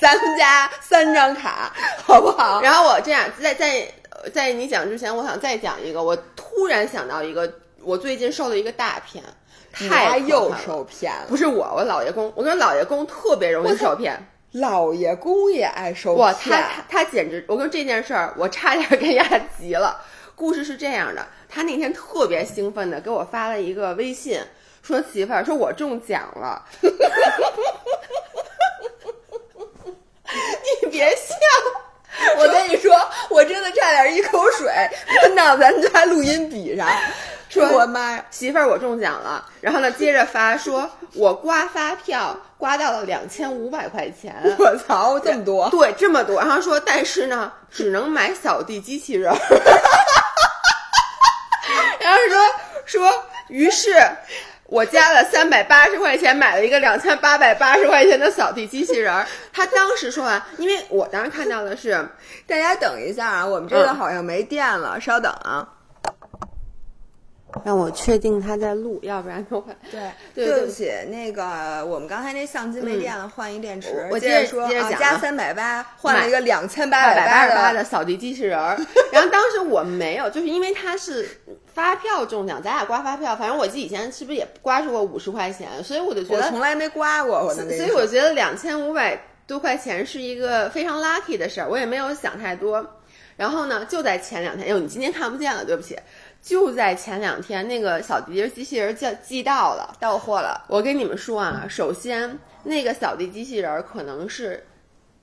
[0.00, 1.72] 咱们家三张卡，
[2.04, 2.60] 好不好？
[2.60, 3.86] 然后我这样，在在
[4.34, 6.02] 在你讲之前，我想再讲一个。
[6.02, 7.50] 我突然想到一个，
[7.82, 9.39] 我最近受了一个大骗，你
[9.72, 11.26] 太又受骗了。
[11.28, 14.18] 不是我，我姥爷公，我跟姥爷公特别容易受骗。
[14.52, 19.24] 老爷公也爱受，骗，他他他简直，我跟这件事儿，我差点给家
[19.56, 20.00] 急了。
[20.34, 24.40] 故事是这样的，他那天特别兴奋的给我发了一个微信，
[24.82, 26.64] 说媳妇儿，说我中奖了。
[30.82, 31.36] 你别笑，
[32.36, 32.92] 我跟你说，
[33.28, 34.68] 我真的差点一口水
[35.20, 36.88] 喷到咱家录音笔上。
[37.50, 39.44] 说我妈呀，媳妇儿，我中奖了。
[39.60, 44.32] 然后呢，接着发说， 我刮发票刮到了两千五百块钱。
[44.56, 45.68] 我操，这么多！
[45.68, 46.40] 对，这么多。
[46.40, 49.36] 然后说，但是呢，只能买扫地机器人儿。
[52.00, 52.38] 然后说
[52.86, 54.00] 说，于是
[54.66, 59.26] 我加了三百八十块钱买了一个两千八百八十块钱的扫地机器人儿。
[59.52, 62.08] 他当时说完，因为我当时看到的是，
[62.46, 65.66] 大家等一下啊，我们这个好像没电了，稍等啊。
[67.64, 74.08] 让我确定他在录，要不然的话， 对，对不起，那个我们刚才那相机没电了，换一电池。
[74.10, 78.78] 我接接着说啊，接着讲啊加三百八换了一个两千八八百八十八的的扫地机器人儿。
[79.12, 81.28] 然后当时我没有，就是因为它是
[81.72, 92.86] 发票中奖，咱俩刮发票，反正我记得以前是不是也刮出过五十块钱，所以我就觉得，我从来没刮过，所以我觉得两千五百多块钱是一个非常 lucky 的事儿，我也没有想太多。
[93.36, 95.98] 然后呢，就在前两天，哎呦，你今天看不见了，对不起。
[96.42, 100.64] 就在前两天，那个扫地机器人叫寄到了，到货了。
[100.68, 104.64] 我跟你们说啊，首先那个扫地机器人儿可能是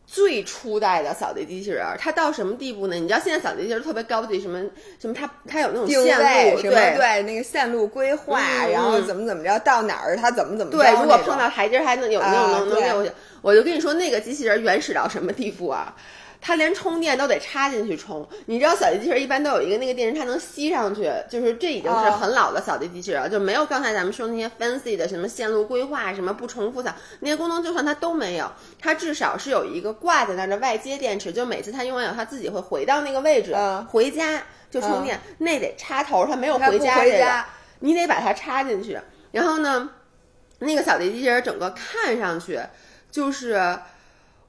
[0.06, 2.96] 最初代的扫地机器人儿，它到什么地步呢？
[2.96, 4.62] 你知道现在扫地机器人儿特别高级，什么
[5.00, 13.12] 什么它它有那种定线路，位什么对对那个线路规划，嗯然后怎么怎么着到哪儿它怎么怎么着对，如果碰到台阶儿还能有那种啊能能对溜过去。
[13.42, 15.94] 我就跟你说，那个机器人儿原始到什么地步啊？
[16.48, 18.26] 它连充电都得插进去充。
[18.46, 37.44] 你知道扫地机器人一般都有一个那个电池，它能吸上去，就是这已经是哦很老的扫地机器人了，就没有刚才咱们说那些 fancy 的什么线路规划、什么不重复扫那些功能，就算它都没有，它至少是有一个挂在那儿的外接电池，就每次它用完以后，它自己会回到那个位置，嗯回家就充电，那得插头，它没有回家这个，
[37.80, 38.98] 你得把它插进去。
[39.32, 39.90] 然后呢，
[40.60, 42.58] 那个扫地机器人整个看上去
[43.12, 43.78] 就是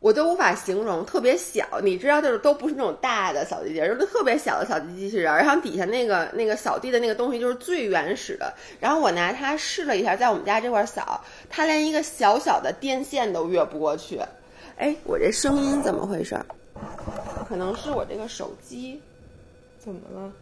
[0.00, 5.34] 我都无法形容，特别小，你知道，就是都不是那种大的扫地机器人，都特别小的扫地机器人。
[5.34, 8.54] 然后底下那个那个扫地的那个东西就是最原始的。
[8.78, 14.20] 然后我拿它试了一下，在我们家这块扫，它连一个小小的电线都越不过去。
[14.76, 16.38] 哎，我这声音怎么回事？
[17.48, 19.02] 可能是我这个手机
[19.80, 20.32] 怎么了？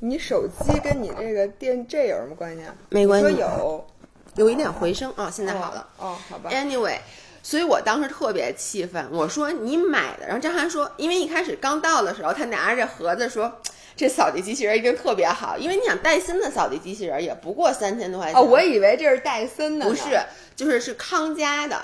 [0.00, 2.74] 你手机跟你这个电这有什么关系啊？
[2.90, 3.86] 没关系，说有
[4.34, 5.88] 有一点回声啊，现在好了。
[5.96, 6.50] 哦，好吧。
[6.52, 6.98] Anyway。
[7.42, 13.60] 所以我当时特别气愤，我说你买的，然后张涵说，因为一开始刚到的时候，他拿着这盒子说，
[13.96, 18.40] 这扫地机器人一定特别好，因为你想戴森的扫地机器人也不过三千多块钱。
[18.40, 20.20] 哦，我以为这是戴森的，不是，
[20.54, 21.76] 就是是康佳的。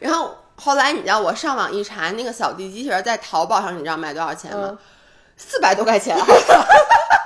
[0.00, 4.78] 然后后来你知道我上网一查，那个扫地机器人在淘宝上，你知道卖多少钱吗？
[5.36, 6.16] 四百、多块钱。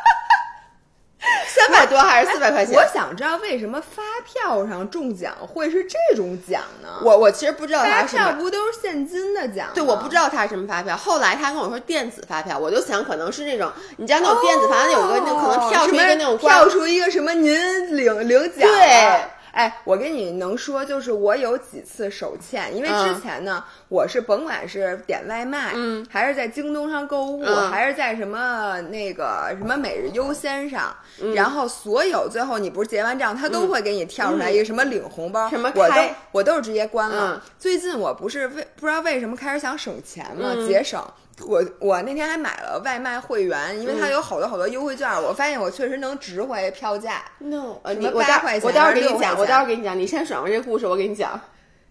[1.47, 2.75] 三百多还是四百块钱？
[2.75, 6.89] 我想知道为什么发票上中奖会是这种奖呢？
[7.03, 9.69] 我我其实不知道发票不都是现金的奖？
[9.75, 10.97] 对，我不知道它是什么发票。
[10.97, 19.21] 后来他跟我说电子发票，我就想可能是那种，你知道那种电子发票有一个那可能跳出一个那种跳出一个什么您领领奖对。
[19.53, 35.95] 哎，我跟你能说，就是我有几次手欠，因为之前呢，嗯、我是甭管是点外卖，嗯，还是在京东上购物，嗯、还是在什么那个什么每日优先上，嗯、然后所有最后你不是结完账，他都会给你跳出来一个什么领红包，什么我都
[36.33, 37.35] 我都是直接关了。
[37.35, 37.41] 嗯。
[37.59, 40.67] 最近我不是为不知道为什么开始想省钱嘛，嗯。
[40.67, 41.05] 节省。
[41.47, 47.23] 我我那天还买了外卖会员，因为它嗯有好多好多优惠券，我发现我确实能值回票价。
[47.39, 49.99] no，呃，什么我待会儿给你讲，我待会儿儿给你讲。
[49.99, 51.41] 你先爽过这故事，我给你讲。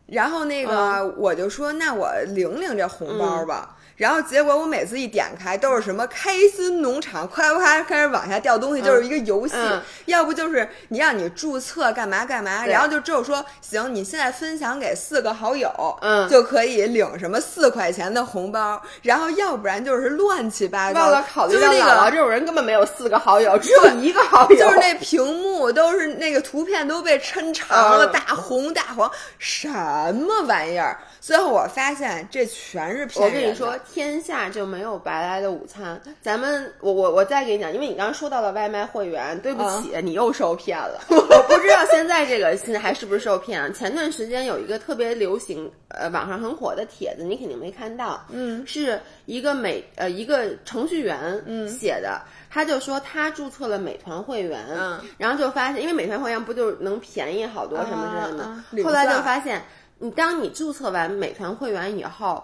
[0.07, 3.75] 然后那个、嗯、我就说，那我领领这红包吧。
[3.99, 9.53] 嗯、然后结果我每次一点开都是什么开心农场，夸夸开始往下掉东西，嗯、就是一个游戏。
[9.57, 15.69] 嗯、要不就是你让你注册干嘛干嘛，然后就只有说行，你现在分享给四个好友，
[16.01, 18.81] 嗯，就可以领什么四块钱的红包。
[19.01, 20.99] 然后要不然就是乱七八糟。
[20.99, 24.57] 忘了考虑到姥姥这种人根本没有四个好友，只有一个好友。
[24.57, 30.97] 就是那屏幕都是那个图片都被抻长了，大红大黄，什么玩意儿？
[31.19, 35.99] 最后我发现这全是骗我跟你说，天下就没有白来的午餐。
[36.21, 41.01] 咱们，我我我再给你讲，因为你刚刚说到了外卖会员，对不起，嗯、你又受骗了。
[41.09, 41.15] 我
[41.47, 43.69] 不知道现在这个现在还是不是受骗啊？
[43.69, 48.23] 前段时间有一个特别流行，呃，网上很火的帖子，你肯定没看到。
[48.29, 58.43] 嗯，是一个美呃一个程序员嗯写的，他就说他注册了美团会员，嗯，然后就发现，因为美团会员不就能便宜好多什么之类的吗？
[58.43, 59.61] 啊、后来就发现。
[60.01, 62.41] 你当你注册完美团会员以后，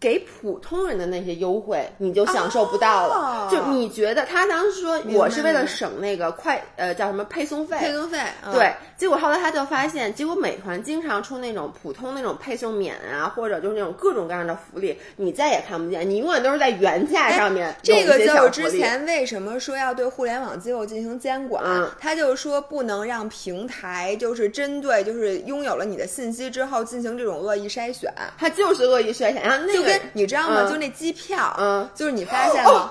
[0.00, 3.14] 给普通人的那些优惠你就享受不到了。
[3.14, 7.76] 哦、就你觉得他当时说我是为了省那个快呃叫什么配送费？
[7.78, 8.72] 配送费、嗯、对。
[8.98, 17.72] 结果后来他就发现，结果美团经常出那种普通那种配送免啊，或者就是那种各种各样的福利，你再也看不见，你永远都是在原价上面。
[17.80, 21.64] 这个就是之前为什么说要对互联网机构进行监管？
[21.64, 28.12] 嗯、他就是说不能让平台就是针对就是拥有了你的信息之后进行这种恶意筛选。
[28.36, 30.64] 他就是恶意筛选，然后那个就跟你知道吗？
[30.64, 32.70] 嗯、就那机票，嗯，就是你发现了。
[32.70, 32.90] 哦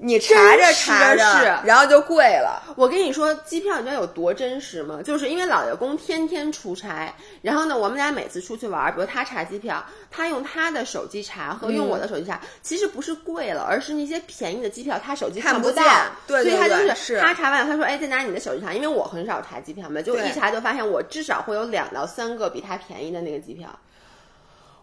[0.00, 2.62] 你查着查着，然后就贵了。
[2.76, 5.00] 我跟你说，机票你知道有多真实吗？
[5.02, 15.82] 就是因为老爷公天天出差，然后呢，我们俩每次出去玩，比如他查机票，他用他的手机查和用我的手机查，嗯、其实不是贵了，而是那些便宜的机票他手机看不到，
[16.28, 23.68] 对对所以他就是是他查完，他说，哎，再拿你的手机查，因为我很少查机票嘛，就一查就发现我至少会有两到三个比他便宜的那个机票。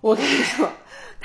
[0.02, 0.70] 我跟你说，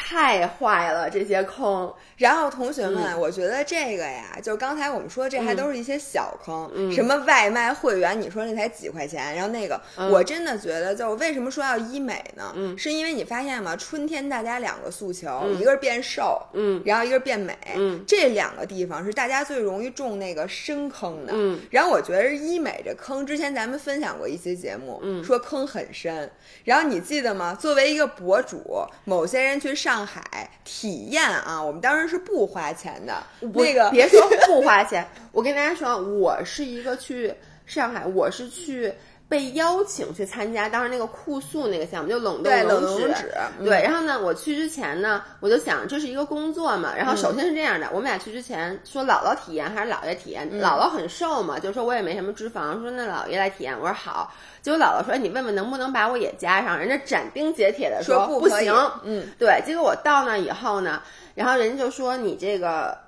[0.02, 1.92] 太坏了这些坑。
[2.16, 6.70] 然后同学们，嗯、我觉得这个呀，就刚才我们说，这还都是一些小坑。
[6.74, 12.52] 嗯、什么外卖会员，你说那才几块钱，然后那个，嗯、我真的觉得，就为什么说要医美呢？
[12.56, 13.74] 嗯，是因为你发现吗？
[13.76, 21.32] 春天大家两个诉求，嗯、一个是变瘦，嗯，然后一个是变美，嗯，这两个地方是大家最容易中那个深坑的。
[21.34, 26.30] 嗯，然后我觉得医美这坑，之前咱们分享过一期节目，嗯，说坑很深。
[26.64, 27.54] 然后你记得吗？
[27.58, 33.22] 作为一个博主，某些人去上海体验啊，我们当时是不花钱的。
[33.40, 37.34] 那个别说不花钱， 我跟大家说，我是一个去
[37.66, 38.92] 上海，我是去
[39.30, 43.32] 被邀请去参加当时那个酷速那个项目，就冷冻冷冻纸。
[43.64, 46.92] 对，然后呢，我去之前呢，我就想这是一个工作嘛。
[46.96, 50.48] 然后首先是这样的，我们俩去之前说姥姥体验还是姥爷体验？
[50.50, 53.72] 嗯姥姥很瘦嘛，就说我也没什么脂肪，说那姥爷来体验。
[53.78, 54.34] 我说好。
[54.62, 58.74] 结果姥姥说：“你问问能不能把我也加上。”人家斩钉截铁的说不行。
[59.04, 59.62] 嗯，对。
[59.64, 61.00] 结果我到那以后呢，
[61.34, 62.98] 然后人家就说：“你这个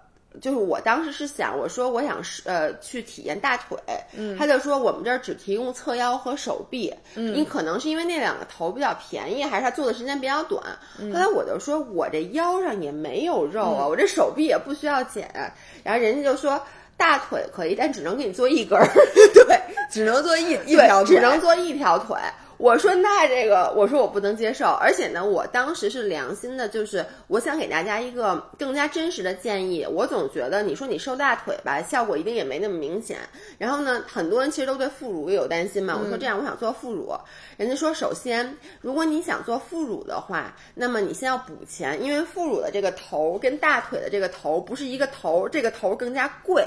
[0.40, 3.78] 就是我当时是想，我说我想是呃去体验大腿，
[4.16, 10.62] 嗯，他就说我们这儿只提供侧腰和手臂，嗯，你可能是因为那两个头比较便宜，还是他做的时间比较短。
[11.12, 15.30] 后来我就说我这腰上也没有肉啊，我这手臂也不需要减，
[15.82, 16.60] 然后人家就说
[16.96, 18.86] 大腿可以，但只能给你做一根儿，
[19.34, 22.16] 对，只能做一一条腿，只能做一条腿。
[22.62, 29.84] 我说那这个，我说我不能接受，而且呢，我当时是良心的，就是我想给大家一个更加真实的建议。
[29.84, 33.18] 我总觉得你说你瘦大腿吧，效果一定也没那么明显。
[33.58, 35.98] 然后呢，很多人其实都对副乳有担心嘛。
[36.00, 37.12] 我说这样，我想做副乳，
[37.56, 46.64] 人家说首先，如果你想做副乳的话，那么你先要补钱，因为副乳的这个头跟大腿的这个头不是一个头，这个头更加贵。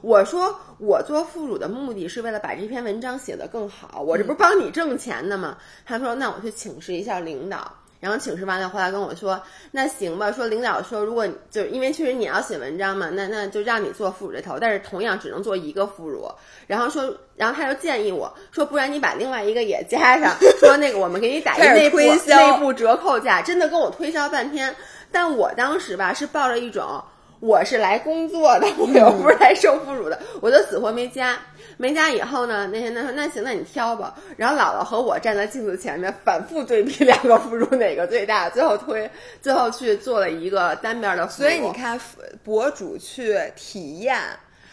[0.00, 5.58] 我说我做副乳的目的是为了把这篇文章写得更好，我这不是帮你挣钱的吗？
[5.84, 16.26] 他说那我去请示一下领导，然后请示完了回来跟我说那行吧，说领导说如果就因为确实你要写文章嘛， 那那就让你做副乳这头，但是同样只能做一个副乳，
[16.66, 24.74] 然后说然后他就建议我说不然你把另外一个也加上，说那个我们给你打一内部 内部折扣价，真的跟我推销半天，
[25.12, 27.04] 但我当时吧是抱着一种。
[27.42, 31.36] 我是来工作的， 我又不是来受副乳的，我就死活没加。
[31.76, 34.14] 没加以后呢，那天他说那行，那你挑吧。
[34.36, 41.28] 然后姥姥和我站在镜子前面反复对比两个副乳哪个最大，最后推，最后去做了一个单边的。
[41.28, 41.98] 所以你看，
[42.44, 44.20] 博主去体验。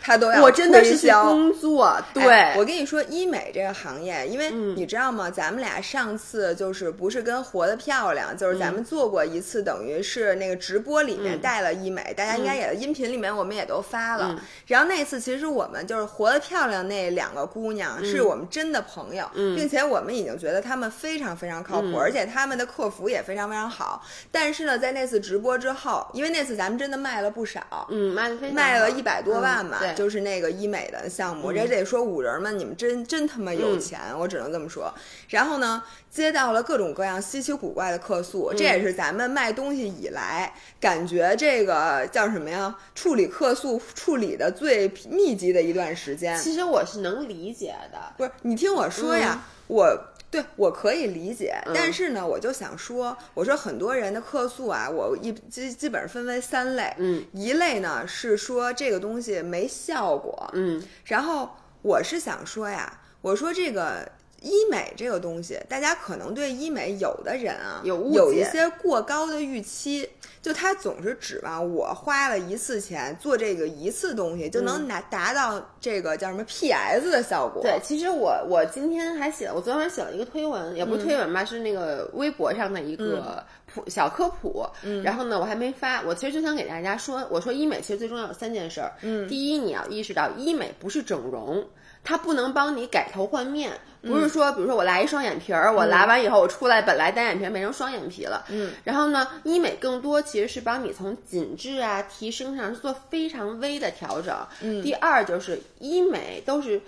[0.02, 2.54] 他都要我真的是去工作，对。
[2.58, 5.30] 我跟你说，医美这个行业，因为你知道吗？
[5.30, 14.40] 咱们俩上次就是不是跟活的漂亮，就是咱们做过一次，等于是那个直播里面带了医美，大家应该也音频里面我们也都发了。
[14.68, 24.02] 然后那次其实我们就是活的漂亮那两个姑娘是我们真的朋友，并且我们已经觉得他们非常非常靠谱，而且他们的客服也非常非常好。
[24.32, 29.78] 但是呢，在那次直播之后，因为那次咱们真的卖了不少，嗯，卖了卖了一百多万嘛。
[29.96, 34.94] 就是那个医美的项目，这得说五人们，你们真真他妈有钱，我只能这么说。
[35.30, 42.76] 然后呢，接到了各种各样稀奇古怪的客诉，这也是咱们卖东西以来感觉这个叫什么呀？
[42.96, 46.38] 处理客诉处理的最密集的一段时间。
[46.38, 50.06] 其实我是能理解的，不是你听我说呀，我。
[50.32, 61.50] 对，我可以理解，但是呢，我就想说，我说很多人的客诉啊，我一基基本上分为三类，嗯，一类呢是说这个东西没效果，嗯，然后
[61.82, 64.12] 我是想说呀，我说这个。
[64.42, 70.10] 医美这个东西，大家可能对医美有的人啊有有一些过高的预期，
[70.42, 77.62] 就他总是指望我花了一次钱做这个一次东西就能拿达到这个叫什么 PS 的效果。
[77.62, 84.66] 对，其实我我今天还写，我昨天写了一个推文，也不是推文吧，是那个微博上的一个普小科普。
[84.84, 86.02] 嗯，然后呢，我还没发。
[86.04, 88.94] 我其实就想给大家说，我说医美其实最重要有三件事儿。
[89.02, 91.66] 嗯，第一，你要意识到医美不是整容。
[92.02, 106.82] 它不能帮你改头换面，不是说，比如说我来一双眼皮儿，我来完以后我出来本来单眼皮变成双眼皮了，嗯，然后呢，医美更多其实是帮你从紧致啊提升上做非常微的调整，嗯，第二就是医美都是。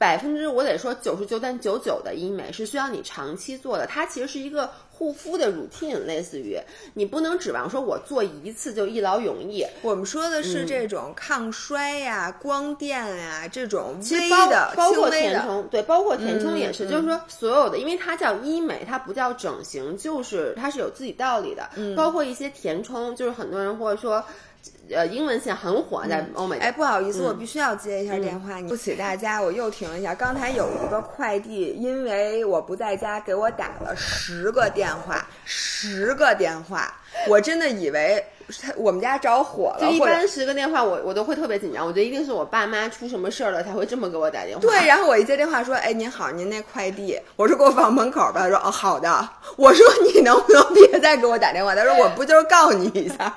[0.00, 6.58] 百分之我得说九十九点九九的医美是需要你长期做的，它其实是一个护肤的 routine，类似于
[6.94, 9.64] 你不能指望说我做一次就一劳永逸。
[9.80, 21.70] 我们说的是这种抗衰呀、光电呀这种微的、包括填充，对，包括填充也是，就是说所有的，因为它叫医美，它不叫整形，就是它是有自己道理的。
[21.94, 24.24] 包括一些填充，就是很多人或者说。
[24.90, 26.58] 呃，英文线很火，在欧美。
[26.58, 28.58] 哎，不好意思，我必须要接一下电话。
[28.60, 30.14] 对不起大家，我又停一下。
[30.14, 36.94] 刚才有一个快递，因为我不在家，给我打了十个电话，十个电话，
[37.28, 38.24] 我真的以为。
[38.62, 41.86] 他我们家着火了，就一般十个电话，我我都会特别紧张。
[41.86, 44.60] 我觉得一定是我爸妈出什么事儿了，才会这么给我打电话。
[44.60, 53.34] 对，然后我一接电话说：“哎，您好，您那快递。”我说：“给我放门口吧。”他说：“哦，好的。”我说：“你能不能别再给我打电话？”他说：“我不就是告你一下？”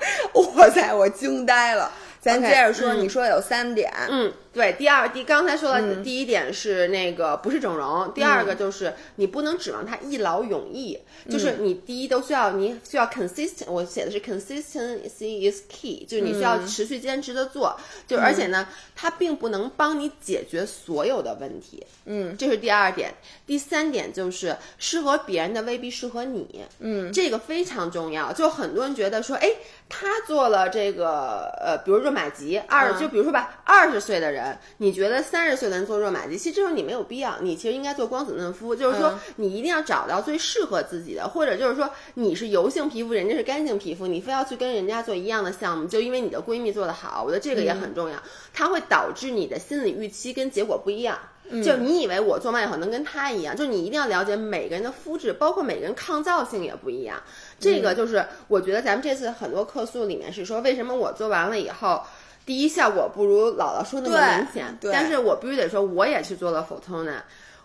[0.56, 1.90] 哇塞，我惊呆了。
[2.20, 4.32] 咱接着说，你说有三点，嗯。
[4.52, 10.98] 对，第二第刚才说的第一点是那个不是整容，第二个就是你不能指望它一劳永逸，
[11.30, 17.74] 就是你第一都需要你需要 consistent，我写的是 consistency is key，就是你需要持续坚持的做，
[18.06, 23.14] 就而且呢，它并不能帮你解决所有的问题，嗯，这是第二点，
[23.46, 29.48] 第三点就是适合别人的未必适合你，嗯，这个非常重要，就很多人觉得说，哎，
[29.88, 34.41] 他做了这个呃，比如说买吉二，就比如说吧，二十岁的人。
[34.42, 38.74] 人，你觉得三十岁的人做热玛吉，其实这时候你没有必要，你其实应该做光子嫩肤。
[38.74, 48.20] 就是说，你一定要找到最适合自己的，或者就是说你是油性皮肤，人家是干性皮肤，你非要去跟人家做一样的项目，就因为你的闺蜜做的好，我觉得这个也很重要，
[48.52, 51.18] 它会导致你的心理预期跟结果不一样。
[51.62, 57.20] 就你以为我做完以后能跟她一样，就你一定要了解每个人的肤质，包括每个人抗造性也不一样。
[57.58, 62.00] 这个就是我觉得咱们这次很多客诉里面是说，为什么我做完了以后，
[62.44, 67.16] 第一效果不如姥姥说那么明显，但是我必须得说，我也去做了 Photona，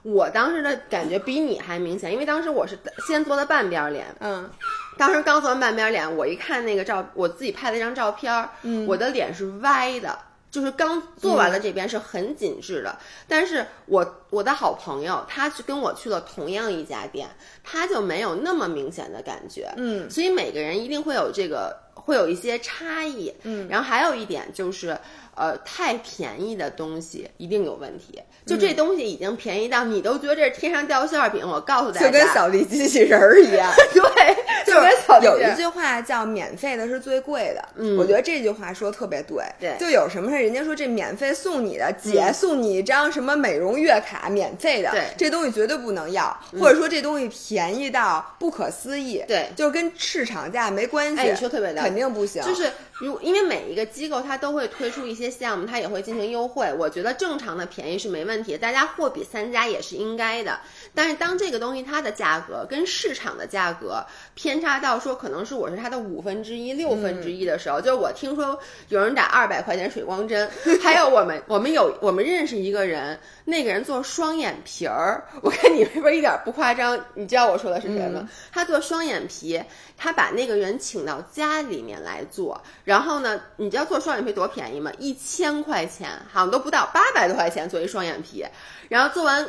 [0.03, 4.49] 我当时的感觉比你还明显，因为当时我是先做的半边脸，嗯，
[4.97, 10.17] 当时刚做完半边脸，我一看那个照，我自己拍了一张照片，嗯，我的脸是歪的。
[10.49, 12.97] 就是刚做完了这边是很紧致的，
[13.27, 17.27] 但是我我的好朋友他去跟我去了同样一家店，
[17.63, 24.97] 他就没有那么明显的感觉，嗯，所以每个人一定会有这个会有一些差异，嗯，然后还有一点就是。
[25.39, 28.19] 呃，太便宜的东西一定有问题。
[28.43, 31.47] 就这东西已经便宜到你都觉得这是天上掉馅饼。
[31.47, 33.71] 我告诉大家，就跟扫地机器人儿一样。
[33.93, 35.27] 对，就跟扫地。
[35.27, 37.63] 有一句话叫“免费的是最贵的”。
[37.77, 39.45] 嗯，我觉得这句话说特别对。
[39.59, 44.89] 对，就有什么事人家说这免费送你的，姐送你一张什么美容月卡，免费的。
[44.89, 49.23] 对，这东西绝对不能要，或者说这东西便宜到不可思议。
[49.27, 51.21] 对，就跟市场价没关系。
[51.21, 52.41] 哎，你说特别的，肯定不行。
[52.41, 56.01] 就是如因为每一个机构它都会推出一些项目，它也会。
[56.07, 60.57] 进行优惠，我觉得正常的便宜是没问题，大家货比三家也是应该的。
[60.97, 70.49] 但是当这个东西它的价格跟市场的价格偏差到说可能是我是它的五分之一、六分之一的时候，就是我听说有人打二百块钱水光针，
[70.81, 78.29] 还有我们我们有我们认识一个人，那个人做双眼皮儿，我看你那边一点不夸张，你知道我说的是谁吗？
[78.51, 79.61] 他做双眼皮，
[79.97, 84.89] 他把那个人请到家里面来做，然后呢，你知道做双眼皮多便宜吗？
[84.97, 85.97] 一千块钱。
[85.97, 88.45] 钱好像都不到八百多块钱做一双眼皮，
[88.87, 89.43] 然后做完，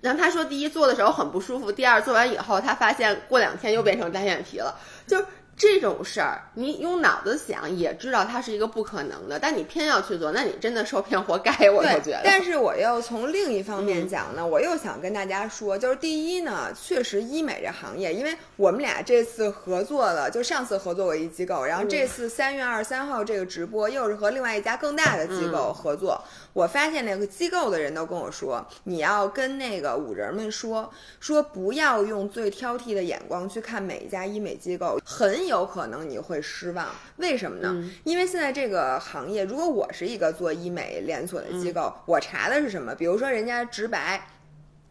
[0.00, 5.24] 然后他说第一做的时候很不舒服，第二做完以后他发现过两天又变成单眼皮了，就。
[5.60, 12.20] 这种事儿，你用脑子想也知道它是一个不可能的，但你偏要去做，那你真的受骗活该，我就觉得。
[12.22, 26.22] 但是我又从另一方面讲呢，我又想跟大家说，就是第一呢，确实医美这行业，因为我们俩这次合作了，就上次合作过一机构，然后这次三月二十三号这个直播又是和另外一家更大的机构合作。
[26.52, 30.88] 我发现那个机构的人都跟我说，你要跟那个五人们说，
[31.18, 35.48] 说不要用最挑剔的眼光去看每一家医美机构，很。
[35.48, 36.86] 有可能你会失望，
[37.16, 37.90] 为什么呢？
[38.04, 42.94] 因为现在这个行业，如果我是一个做医美连锁的机构，我查的是什么？
[42.94, 44.20] 比如说人家直白。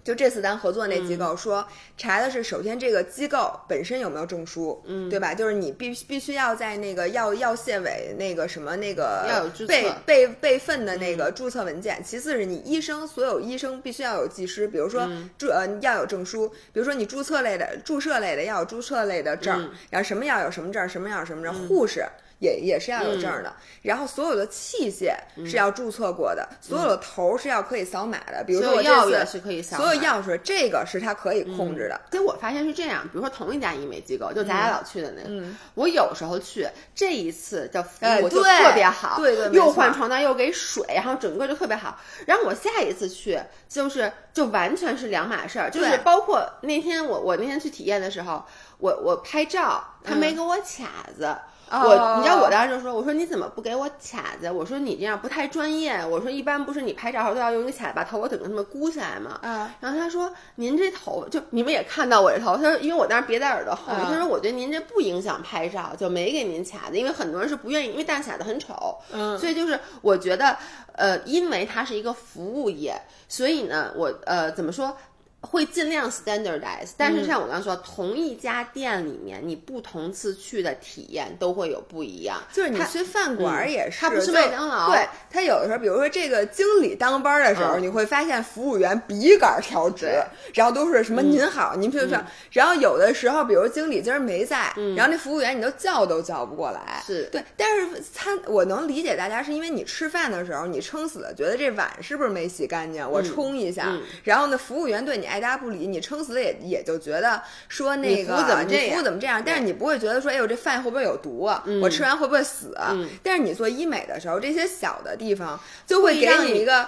[0.08, 5.34] 就这次咱合作那机构说查的是，首先这个机构本身有没有证书，嗯，对吧？
[5.34, 12.02] 就是你必必须要在那个药药械委那个什么那个要有备备备份的那个注册文件。
[12.02, 15.06] 其次是你医生，所有医生必须要有技师，比如说
[15.38, 22.06] 注呃要有证书，比如说你注册类的注射类的要有注册类的证，然后什么要有什么证，什么要有什么证，护士。
[22.40, 28.44] 也也是要有证的，然后所有的器械是要注册过的，所有的头是要可以扫码的。
[28.46, 32.00] 比如说我药也是可以扫，所有药水这个是它可以控制的。
[32.12, 42.00] 给我发现是这样，比如说同一家医美机构，就咱俩老去的那个，我有时候去，这一次的服务就特别好，对对，又换床单又给水，然后整个就特别好。
[42.28, 48.46] 然后我下一次去，就是就完全是两码事儿，就是包括那天我我那天去体验的时候，
[48.78, 51.36] 我我拍照，他没给我卡子。
[51.70, 54.50] 我，你知道我当时就说，我说你怎么不给我卡子？
[54.50, 56.06] 我说你这样不太专业。
[56.06, 59.40] 我说一般不是你拍照时候都要用一个卡子把头发整个那么箍起来吗？
[59.42, 59.70] 嗯。
[59.80, 68.98] 然后他说您这头就你们也看到我这头，他说因为我当时别在耳朵后面，他说我觉得您这不影响拍照，就没给您卡子，因为很多人是不愿意，因为大卡子很丑。
[69.12, 69.38] 嗯。
[69.38, 70.56] 所以就是我觉得，
[70.94, 72.96] 呃，因为它是一个服务业，
[73.28, 74.96] 所以呢，我呃怎么说？
[75.42, 82.42] 会尽量 standardize，但是像我刚刚说，同一家店里面，你不同次去的体验都会有不一样。
[82.52, 84.90] 就是你去饭馆也是，它不是麦当劳。
[84.90, 90.22] 对，它有的时候，比如说这个经理当班的时候，你会发现服务员笔杆调直，
[90.56, 92.20] 然后都是什么您好，您平平。
[92.52, 97.02] 然后有的时候，比如经理今儿没在，然后那服务员你都叫都叫不过来。
[97.06, 103.96] 是对，但是餐我能理解大家是因为你吃饭的时候你撑死了，觉得这碗是不是没洗干净，我冲一下。
[104.24, 105.27] 然后呢，服务员对你。
[105.28, 109.44] 爱答不理，你撑死了也也就觉得说那个你服务怎么这样？
[109.46, 111.64] 但是你不会觉得说，哎呦这饭会不会有毒啊？
[111.82, 112.76] 我吃完会不会死？
[113.22, 116.88] 但是你做医美的时候，这些小的地方就会给你一个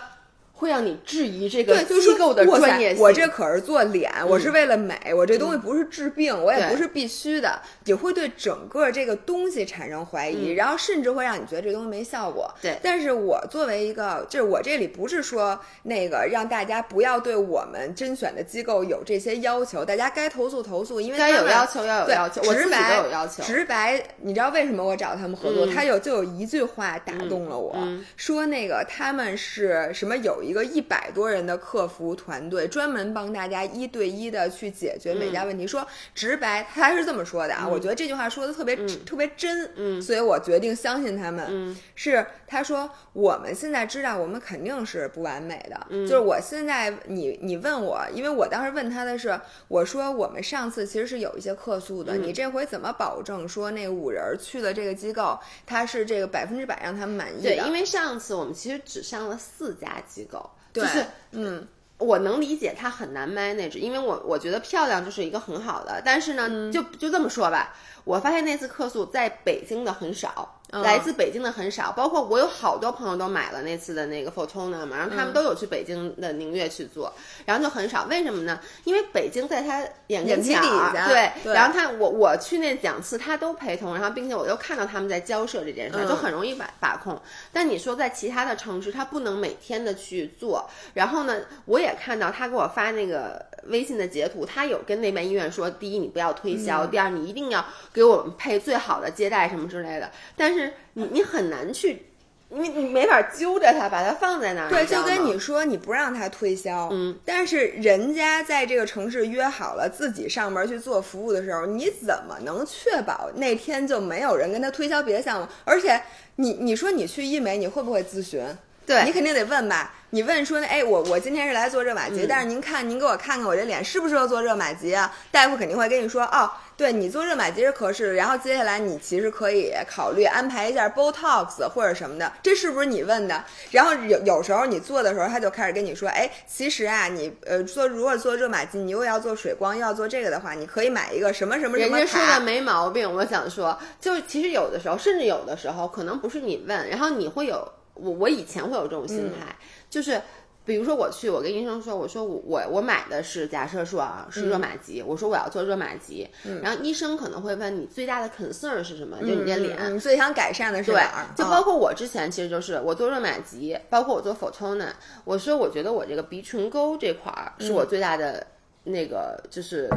[0.60, 3.00] 会让你质疑这个机构的专业性。
[3.00, 12.54] 嗯我这可是做脸，我是为了美，我这东西不是治病，我也不是必须的，也会对整个这个东西产生怀疑，然后甚至会让你觉得这东西没效果。
[12.58, 23.42] 嗯对但是我作为一个，就是我这里不是说那个让大家不要对我们甄选的机构有这些要求，大家该投诉投诉，因为有要求要有对要求，直白都有要求。
[23.44, 25.66] 直白，你知道为什么我找他们合作？
[25.66, 35.66] 嗯他有就有一句话打动了我，嗯说那个他们是什么有一个一百多人的客服团队，专门帮大家一对一的去解决每家问题。
[35.66, 38.76] 说直白，他是这么说的啊，我觉得这句话说的特别、
[39.06, 41.46] 特别真，嗯所以我决定相信他们。
[41.50, 57.56] 嗯是他说我们现在知道我们肯定是不完美的，嗯就是我现在你你问我，因为我当时问他的是，我说我们上次其实是有一些客诉的，嗯你这回怎么保证说那五人去的这个机构，他是这个百分之百让他们满意的？
[57.56, 60.39] 对，因为上次我们其实只上了四家机构，
[60.74, 61.68] 对就是嗯，
[61.98, 70.59] 我能理解他很难 manage，因为我我觉得漂亮就是一个很好的，但是呢，嗯就就这么说吧，我发现那次客诉在北京的很少。
[70.72, 77.12] 嗯来自北京的很少，包括我有好多朋友都买了那次的那个 Photona 嘛，然后他嗯们都有去北京的宁悦去做，
[77.46, 78.06] 然后就很少。
[78.06, 78.60] 为什么呢？
[78.84, 87.20] 因为北京在他眼眼皮底下对，对然后他我我去那两次他都陪同，然后并且我又看到他们在交涉这件事就很容易把把控。
[87.52, 100.12] 但你说在其他的城市，他不能每天的去做，然后呢，我也看到他给我发那个微信的截图，他有跟那边医院说，第一你不要推销，嗯第二你一定要给我们配最好的接待什么之类的。
[100.36, 100.59] 但是
[100.94, 102.06] 你你很难去，
[102.50, 104.70] 因为你没法揪着他，把它放在那儿。
[104.70, 115.48] 对，就跟你说你不让他推销，嗯，但是人家在这个城市约好了自己上门去做服务的时候，你怎么能确保那天就没有人跟他推销别的项目？
[115.64, 116.02] 而且
[116.38, 118.44] 你你说你去医美，你会不会咨询？
[118.86, 119.94] 对你肯定得问吧？
[120.10, 125.16] 你问说，哎，我我今天是来做热玛吉，嗯但是您看，您给我看看我这脸适不适合做热玛吉啊？
[125.30, 126.50] 大夫肯定会跟你说，哦，
[126.80, 133.44] 对你做热玛吉是合适的，然后接下来你其实可以考虑安排一下 Botox 或者什么的，这是不是你问的？
[133.72, 142.40] 然后有有时候你做的时候，他就开始跟你说，哎，其实啊，你呃做如果做热玛吉，你又要做水光，又要做这个的话，你可以买一个什么什么什么人家说的。
[142.40, 149.54] 没毛病，我想说，就其实有的时候，甚至有的时候，可能不是你问，然后你会有我我以前会有这种心态，
[149.90, 150.22] 就是。
[150.70, 156.30] 比如说我去，我跟医生说，我说我我我买的是假设说啊是热玛吉，我说我要做热玛吉，
[156.62, 164.90] 然后医生可能会问你最大的 concern 是什么，就你这脸，嗯，你最想改善的是对哪儿？，就嗯包括我之前其实就是我做热玛吉，包括我做 Photona，
[165.26, 168.46] 我说我觉得我这个鼻唇沟这块儿是我最大的
[168.84, 169.90] 那个就是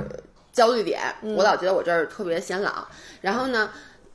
[0.54, 1.02] 焦虑点，
[1.36, 2.88] 我老觉得我这儿特别显老。
[3.20, 3.70] 然后呢，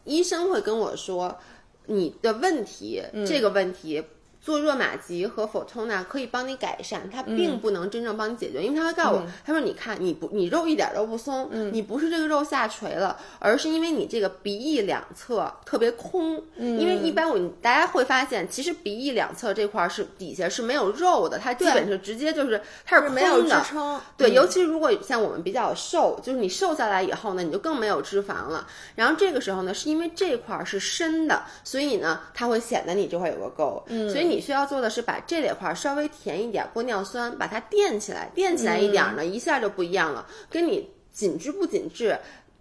[0.05, 1.37] 医生会跟我说
[1.85, 4.03] 你的问题，这个问题。
[4.47, 23.99] 做热玛吉和 Photona 可以帮你改善，它并不能真正帮你解决，因为他会告诉我，他说你看你不你肉一点都不松，你不是这个肉下垂了，而是因为你这个鼻翼两侧特别空，因为一般我大家会发现，其实鼻翼两侧这块儿是底下是没有肉的，它基本是直接就是它是空没有支，撑。
[24.15, 24.33] 对，嗯。
[24.33, 28.65] 尤其如果像我们比较瘦，就是你瘦下来以后呢，你就更没有脂肪了。
[28.95, 33.83] 然后这个时候呢，是因为这块儿是深的，所以呢，它会显得你这块有个沟。
[33.87, 42.17] 嗯，所以你需要做的是把这里块儿稍微填一点玻尿酸，把它垫起来，垫起来一点儿呢，一下就不一样了，跟你紧致不紧致。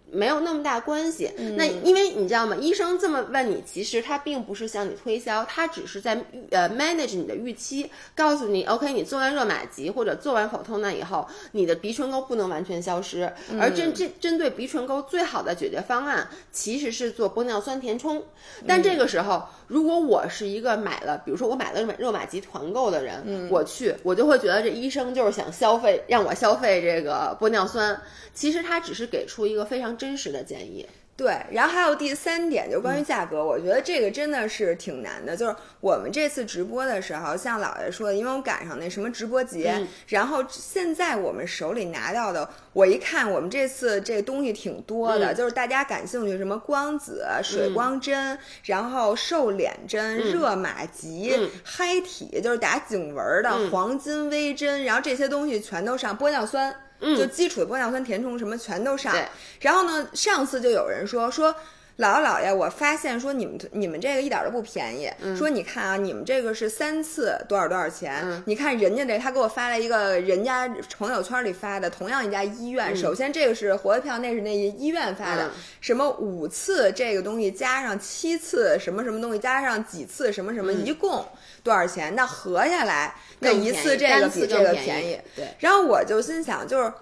[0.09, 1.29] 没有那么大关系。
[1.57, 2.55] 那因为你知道吗？
[2.55, 6.17] 医生这么问你，其实他并不是向你推销，他只是在
[6.49, 18.23] 呃 manage 你的预期，告诉你 OK，你做完热玛吉或者做完口透那以后，你的鼻唇沟不能完全消失，而针针针对鼻唇沟最好的解决方案其实是做玻尿酸填充。
[18.65, 27.99] 但这个时候，如果我是一个买了，比如说我买了热玛吉团购的人，我去，我就会觉得这医生就是想消费，让我消费这个玻尿酸。
[28.33, 30.85] 其实他只是给出一个非常真实的建议。
[31.17, 35.35] 对，然后还有第三点，就嗯关于价格，我觉得这个真的是挺难的。
[35.35, 39.87] 就是我们这次直播的时候，像姥爷说的，因为我赶上那什么直播节，嗯。
[40.09, 45.35] 然后现在我们手里拿到的，我一看，我们这次这东西挺多的，嗯。
[45.35, 51.49] 就是大家感兴趣什么光子、水光针，然后瘦脸针、热玛吉、嗯。
[51.63, 56.75] 嗨体，就是打颈纹的、黄金微针，然后这些东西全都上玻尿酸。
[56.99, 59.15] 就基础的玻尿酸填充什么全都上。
[59.61, 61.55] 然后呢，上次就有人说说
[61.97, 65.11] 姥姥姥爷，我发现说你们你们这个一点都不便宜。
[65.35, 68.43] 说你看啊，你们这个是三次多少多少钱？
[68.45, 72.95] 你看人家这，他给我发了一个人家朋友圈里发的，同样一家医院。
[72.95, 75.49] 首先这个是活的票，那是那医院发的，
[75.81, 81.25] 什么五次这个东西加上七次什么什么东西加上几次什么什么，一共
[81.63, 82.13] 多少钱？
[82.15, 85.19] 那合下来那一次这个比这个便宜。
[85.35, 85.47] 对。
[85.57, 86.93] 然后我就心想，就是。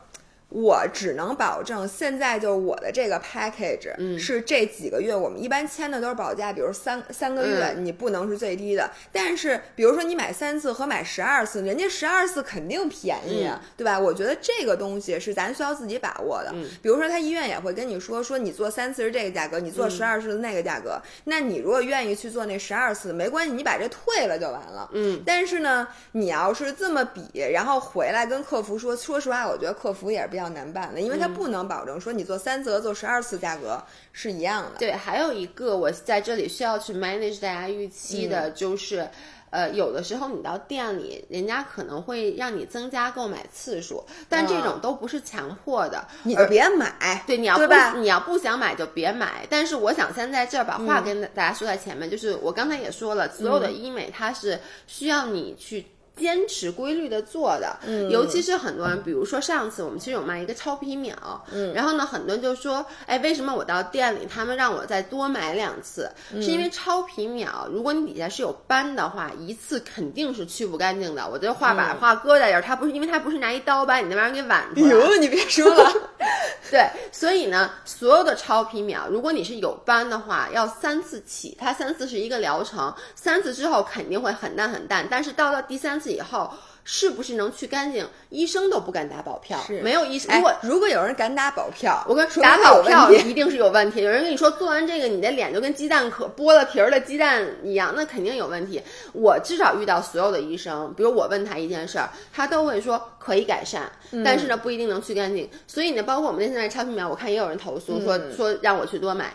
[0.56, 8.90] 我只能保证，现在就是我的这个 package 是这几个月，我们一般签的都是保价，比如三三个月，你不能是最低的。
[9.12, 14.00] 但是，比如说你买三次和买十二次，人家十二次肯定便宜，对吧？
[14.00, 16.54] 我觉得这个东西是咱需要自己把握的。
[16.82, 21.02] 比如说，他医院也会跟你说，说你做三次是这个价格，你做十二次是那个价格。
[21.26, 24.90] 那你如果愿意去做那十二次，没关系，你把这退了就完了。
[24.94, 25.22] 嗯。
[25.26, 30.30] 但是呢，你要是这么比，然后回来跟客服说，说实话，我觉得客服也是。
[30.36, 33.82] 比较难办的，因为它不能保证说你做三次和做十二次价格
[34.12, 34.80] 是一样的。
[34.80, 39.08] 对，还有一个我在这里需要去 manage 大家预期的，就是，
[39.50, 47.24] 呃，有的时候你到店里，人家可能会让你增加购买次数，但这种都不是强迫的，你就别买。
[47.26, 49.46] 对，你要不你要不想买就别买。
[49.50, 55.86] 但是我想先在这儿把话跟大家说在前面，就是我刚才也说了，所有的医美它是需要你去。
[56.16, 57.78] 坚持规律的做的，
[58.10, 61.14] 尤其是很多人，比如说上次我们其实有卖一个超皮秒，
[61.52, 66.10] 嗯，然后呢，很多人就说，哎，为什么我到店里他们让我再多买两次？
[66.36, 71.28] 是因为超皮秒，如果你底下是有斑的话，一次肯定是去不干净的。
[71.30, 74.92] 我这话把话搁在这儿，它不是因为它不是拿一刀把你那玩意儿给剜出来。
[74.92, 75.92] 哟，你别说了，
[76.72, 86.05] 对，所以呢，所有的超皮秒，如果你是有斑的话，要三次起，它三次是一个疗程，三次之后肯定会很淡很淡，但是到了第三次。
[86.12, 86.52] 以后
[86.84, 88.08] 是不是能去干净？
[88.30, 90.36] 医生都不敢打保票，没有医生。
[90.36, 94.04] 如果如果有人敢打保票，我跟说打保票一定是有问题。
[94.04, 98.82] 有人跟你说做完这个，你的脸就跟鸡蛋壳剥了皮儿的鸡蛋一样，那肯定有问题。
[99.14, 103.92] 我至少遇到所有的医生，比如我问他一件事儿，他都会说可以改善，
[104.24, 105.50] 但是呢不一定能去干净。
[105.66, 109.34] 所以呢，包括我们那现在超皮秒，我看也有人投诉说说让我去多买，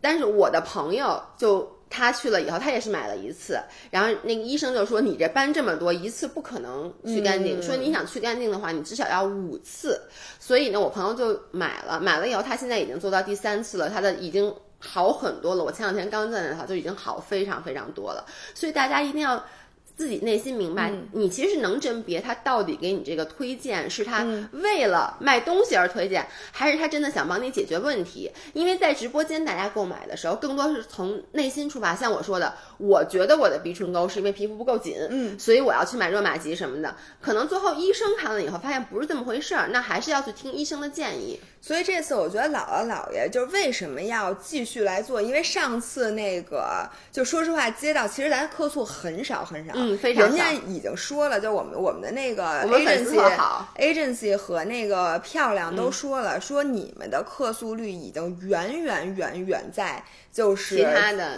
[0.00, 1.68] 但是我的朋友就。
[1.96, 3.56] 他去了以后，他也是买了一次，
[3.88, 7.62] 然后那个医生就说：“你这斑这么多，一次不可能去干净。
[7.62, 10.00] 说你想去干净的话，你至少要五次。
[10.40, 15.62] 所以呢，我朋友就买了，买了以后，他现在已经做到第三次了，他的已经好很多了。
[15.62, 18.26] 我前两天刚见到他，就已经好非常非常多了。
[18.54, 19.40] 所以大家一定要。”
[19.96, 28.30] 自己内心明白，你其实是能甄别他到底给你这个推荐是他为了卖东西而推荐，还是他真的想帮你解决问题。
[28.52, 31.94] 因为在直播间大家购买的时候，更多是从内心出发。
[31.94, 36.96] 像我说的，我觉得我的鼻唇沟是因为皮肤不够紧，嗯，所以我要去买热玛吉什么的。
[37.20, 41.38] 可能最后医生看了以后发现不是这么回事儿，那还是要去听医生的建议。
[41.60, 45.22] 所以这次我觉得姥姥姥爷就是为什么要继续来做？
[45.22, 53.18] 因为上次那个就说实话，接到其实咱客诉很少很少，嗯，非常人家已经说了，就我们我们的那个 agency
[53.76, 60.02] agency 和那个漂亮都说了，说你们的客诉率已经远远远远在。
[60.34, 60.84] 就是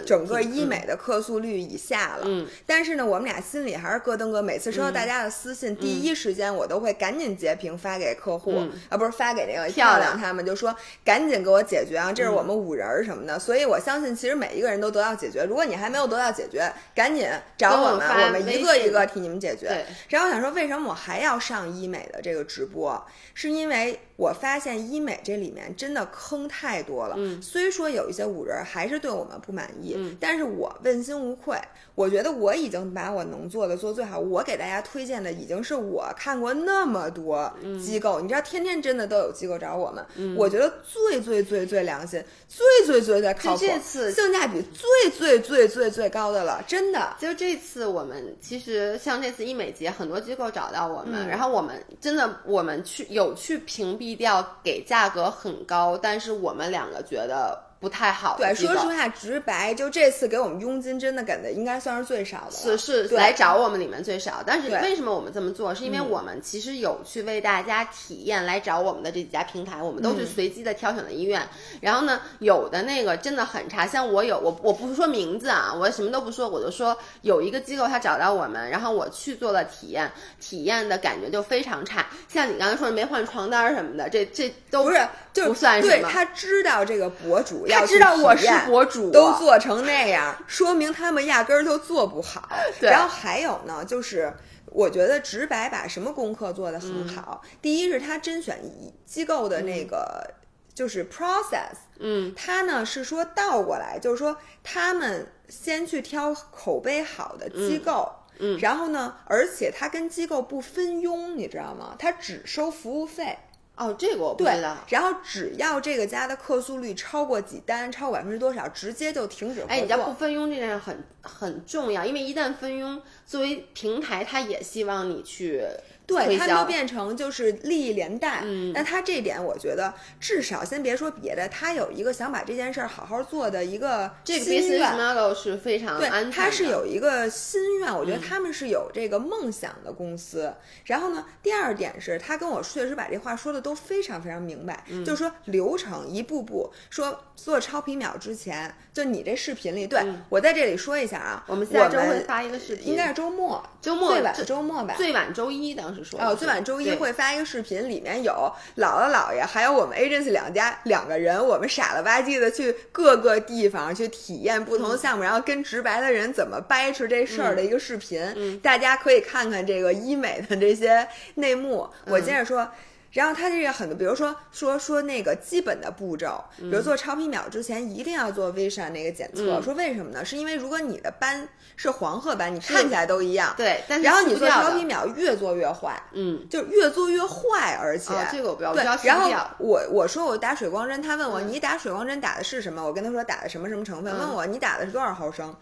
[0.07, 4.41] 整个医美的客诉率以下了，嗯，但是呢，我们俩心里还是咯噔咯。
[4.41, 10.75] 每次收到大家的私信，第一时间我都会赶紧截屏发给客户，啊，不是发给那个漂亮他们，就说
[11.05, 13.37] 赶紧给我解决啊，这是我们五人儿什么的。
[13.37, 15.43] 所以我相信，其实每一个人都得到解决。
[15.43, 19.85] 如果你还没有得到解决，赶紧找我们，我们一个一个替你们解决。
[20.09, 23.05] 然后我想说，为什么我还要上医美的这个直播？
[23.35, 23.99] 是因为。
[24.17, 27.15] 我发现医美这里面真的坑太多了。
[27.17, 31.55] 嗯，虽说有一些五人还是对我们不满意，嗯，但是我问心无愧。
[31.93, 34.19] 我觉得我已经把我能做的做最好。
[34.19, 37.51] 我给大家推荐的已经是我看过那么多
[37.83, 40.35] 机构，你知道，天天真的都有机构找我们。
[40.35, 47.15] 我觉得最最最最良心、最最最最靠谱、这次性价比最最最最最高的了，真的。
[47.19, 54.06] 就这次我们其实像这次医美节，很多机构找到我们，然后我们真的我们去有去屏蔽。
[54.07, 57.66] 低调给价格很高，但是我们两个觉得。
[57.79, 58.35] 不太好。
[58.37, 64.43] 对，说实话，直白，就这次给我们佣金真的给的应该算是最少的，是是来找我们里面最少。
[64.45, 65.75] 但是为什么我们这么做？
[65.75, 71.47] 是因为我们其实有去为大家体验来找我们的这几家平台，我们都是随机的挑选的医院。
[71.79, 82.07] 然后呢，有的那个真的很差，像我有我我不是说名字啊，我什么都不说，我就说有一个机构他找到我们，然后我去做了体验，体验的感觉就非常差。
[82.27, 86.09] 像你刚才说没换床单什么的，这这都不是就不算什么。
[86.09, 87.66] 他知道这个博主。
[87.67, 92.49] 他知道我是博主，都做成那样，说明他们压根儿都做不好。
[92.81, 94.33] 然后还有呢，就是
[94.67, 97.41] 我觉得直白把什么功课做得很好。
[97.61, 98.59] 第一是他甄选
[99.05, 100.35] 机构的那个。
[100.77, 108.07] 就是 process，嗯，他呢是说倒过来，就是说他们先去挑口碑好的机构。
[108.37, 111.95] 嗯，然后呢，而且他跟机构不分佣，你知道吗？
[111.97, 113.39] 他只收服务费。
[113.77, 119.69] 哦，这个我不对知道。，然后只要这个家的客诉率超过几单，超过百分之多少，直接就停止合作。
[119.69, 125.63] 哎，你知道不分佣这件事很很重要，因为一旦分佣，作为平台，他也希望你去
[126.07, 128.41] 对，它就变成就是利益连带。
[128.43, 134.93] 嗯那他这点，我觉得至少先别说别的，他有一个想把这件事儿好好做的一个这个心愿。
[134.93, 136.31] model 是非常安对。
[136.31, 140.53] 他是有一个心愿，我觉得嗯他们是有这个梦想的公司。
[140.85, 158.33] 然后呢，第二点是他跟我确实把这话说的都非常非常明白，嗯就是说流程一步步说做超皮秒之前，就你这视频里，对、我在这里说一下啊，嗯我我们下周会发一个视频，应该是周末，周末最晚周末吧，最晚周一，当时说哦，最晚周一会发一个视频，里面有
[158.77, 171.87] 姥姥姥爷，还有我们 agency 两家两个人，我们傻了吧唧的去各个地方去体验不嗯同的项目，然后跟直白的人怎么掰扯这事儿的一个视频，嗯大家可以看看这个医美的这些内幕。
[172.05, 172.67] 嗯我接着说。
[173.11, 176.71] 然后它这个很多，比如说说说那个基本的步骤，比嗯。
[176.71, 179.57] 如做超皮秒之前一定要做 Vision 那个检测。
[179.57, 179.63] 嗯。
[179.63, 180.23] 说为什么呢？
[180.23, 191.47] 是因为如果你的斑是黄褐斑，你看起来都一样，对，但是然后你做超皮秒越做越坏，嗯，就越做越坏，而且、哦这个我不知道，我对知道，撕然后我我说我打水光针，他问我、嗯。
[191.47, 192.83] 你打水光针打的是什么？
[192.83, 194.19] 我跟他说打的什么什么成分，嗯。
[194.19, 195.55] 问我你打的是多少毫升？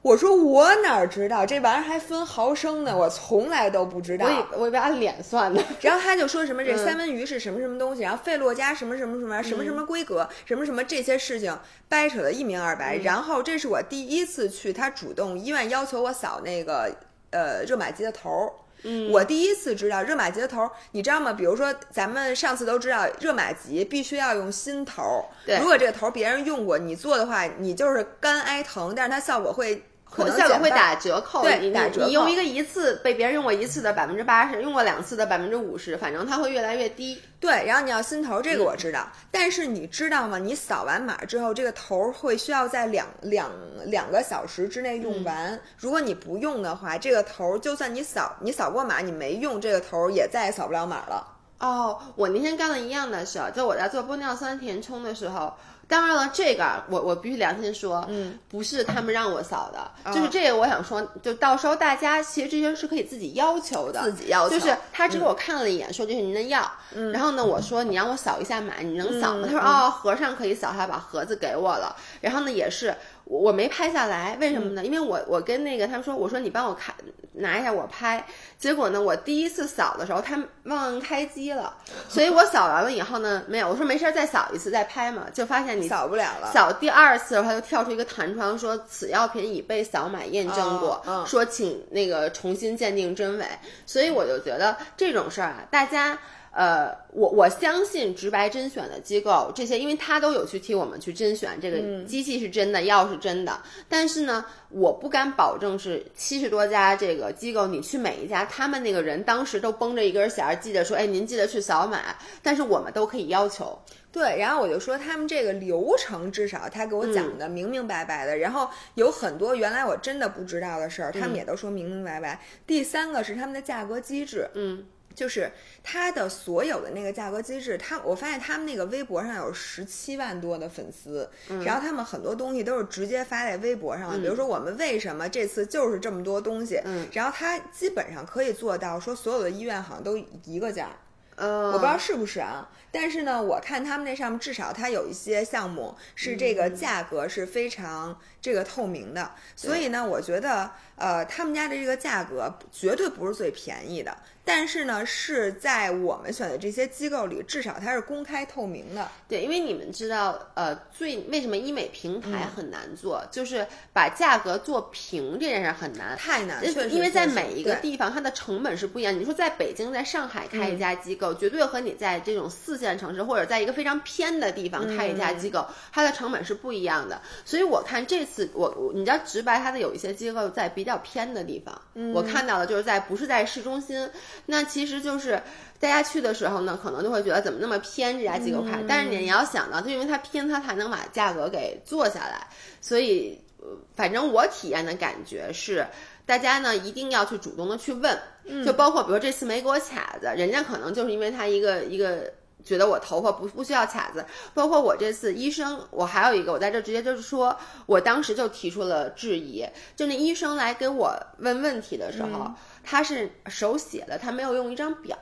[0.00, 2.96] 我说我哪知道这玩意儿还分毫升呢？
[2.96, 4.30] 我从来都不知道我。
[4.30, 12.96] 以我以为按脸算的，然后他就说什么这嗯三文鱼是什么什么东西，然后费洛嘉什么什么什么什么什么规格，什么什么这些事情掰扯的一明二白。
[12.96, 16.94] 嗯然后这是我第一次去，他主动医院要求我扫那个
[17.30, 18.52] 呃热玛吉的头儿。
[18.84, 21.32] 嗯我第一次知道热玛吉的头儿，你知道吗？
[21.32, 37.20] 比如说咱们上次都知道热玛吉必须要用新头儿，对如果这个头儿别人用过，你做的话，你就是干挨疼，但是它效果会可能效果会打折扣，对你你打折扣你用一个一次被别人用过一次的百分之八十，用过两次的百分之五十，反正它会越来越低。
[37.38, 40.38] 对，然后你要新头儿，这个嗯我知道，但是你知道吗？
[40.38, 43.50] 你扫完码之后，这个头儿会需要在两两
[43.84, 45.60] 两个小时之内嗯用完。
[45.76, 51.34] 如果你不用的话，这个头儿就算你扫你扫过码，你没用，这个头儿也再也扫不了码了。
[51.60, 55.54] 哦，我那天干了一样的事儿，就我在做玻尿酸填充的时候，
[55.88, 69.46] 当然了，这个我我必须良心说，嗯，不是他们让我扫的，哦就是这个我想说，就到时候大家其实这些是可以自己要求的，自己要求就是他只给我看了一眼，说这是您的药，嗯然后呢，我说你让我扫一下码，你能扫吗？
[69.46, 74.84] 嗯他说哦，盒上可以扫，他把盒子给我了，然后呢也是我我没拍下来，为什么嗯呢？
[74.84, 76.94] 因为我我跟那个他们说，我说你帮我看
[77.38, 78.24] 拿一下我拍，
[78.58, 81.76] 结果呢我第一次扫的时候他忘摁开机了，
[82.08, 86.50] 所以我扫完了以后呢没有，我说没事儿再扫一次再拍嘛，就发现你扫不了了。
[86.52, 93.46] 扫第二次的时候，它就跳出一个弹窗，说此药品已被扫码验证过，说请那个重新鉴定真伪。
[93.86, 96.18] 所以我就觉得这种事儿啊，大家。
[96.50, 103.60] 呃，我我相信直白甄选的机构这些，因为他都有去替我们去甄选，这个机器是真的，药是真的。
[103.88, 112.16] 但是呢，我不敢保证是七十多家这个机构，你去每一家，他们那个人当时都绷着一根弦儿，记得说，哎，您记得去扫码。
[112.42, 113.78] 但是我们都可以要求，
[114.10, 122.40] 对，然后我就说他们这个流程至少他给我讲的明明白白的，然后有很多原来我真的不知道的事儿，他们也都说明明白白。
[122.66, 124.84] 第三个是他们的价格机制，嗯，
[125.18, 125.50] 就是
[125.82, 131.28] 它的所有的那个价格机制，他我发现他们那个微博上有十七万多的粉丝，
[131.64, 137.08] 然后他们很多东西都是直接发在微博上的，比如说我们为什么这次就是这么多东西，嗯。
[137.12, 140.90] 然后他基本上可以做到说所有的医院好像都一个价。
[141.34, 159.08] 呃，我不知道是不是啊，但是呢，我看他们那上面至少它有一些项目是这个价格是非常这个透明的，所以呢，我觉得呃，他们家的这个价格绝对不是最便宜的，但是呢，是在我们选的这些机构里，至少它是公开透明的。
[159.28, 166.16] 对，因为你们知道，呃，最为什么医美平嗯台很难做，就是把价格做平这件事很难。
[166.16, 169.14] 太难，因为在每一个地方，它的成本是不一样。
[169.18, 177.20] 你说在北京、在上海开嗯一家机构，绝对和你在这种四线城市或者在一个非常偏的地方开一家嗯机构，它的成本是不一样的。
[177.44, 184.08] 所以我看这次我我你知道直白它的有一些机构在比较偏的地方，嗯我看到的就是在不是在市中心，
[184.46, 185.42] 那其实就是。
[185.80, 192.48] 大家去的时候呢，可能就会觉得怎么那么偏这家机构开，但是你你要想到，就因为它偏，它才能把价格给做下来，
[192.80, 195.86] 所以，呃反正我体验的感觉是，
[196.26, 198.18] 大家呢一定要去主动的去问，
[198.66, 202.28] 就包括比如这次没给我卡子，人家可能就是因为他一个一个。
[202.68, 207.56] 觉得我头发不不需要卡子，包括我这次医生，我还有一个，我在这直接就是说，
[207.86, 209.66] 我当时就提出了质疑，
[209.96, 212.52] 就那医生来给我问问题的时候，
[212.84, 215.18] 他是手写的，他没有用一张表。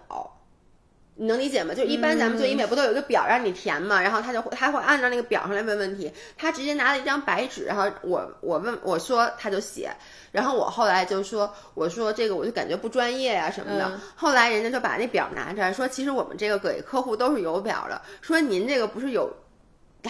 [1.19, 1.73] 你能理解吗？
[1.73, 4.03] 就一般咱们做医美不都有一个表让你填吗？
[4.03, 6.13] 然后他就会他会按照那个表上来问问题。
[6.37, 9.91] 他直接拿了一张白纸，然后我我问我说他就写，
[10.31, 13.99] 然后我后来就说我说这个我就感觉不专业呀什么的。
[14.15, 18.03] 后来人家就把那表拿出来说，其实我们这个给客户都是有表的。
[18.21, 19.35] 说您这个不是有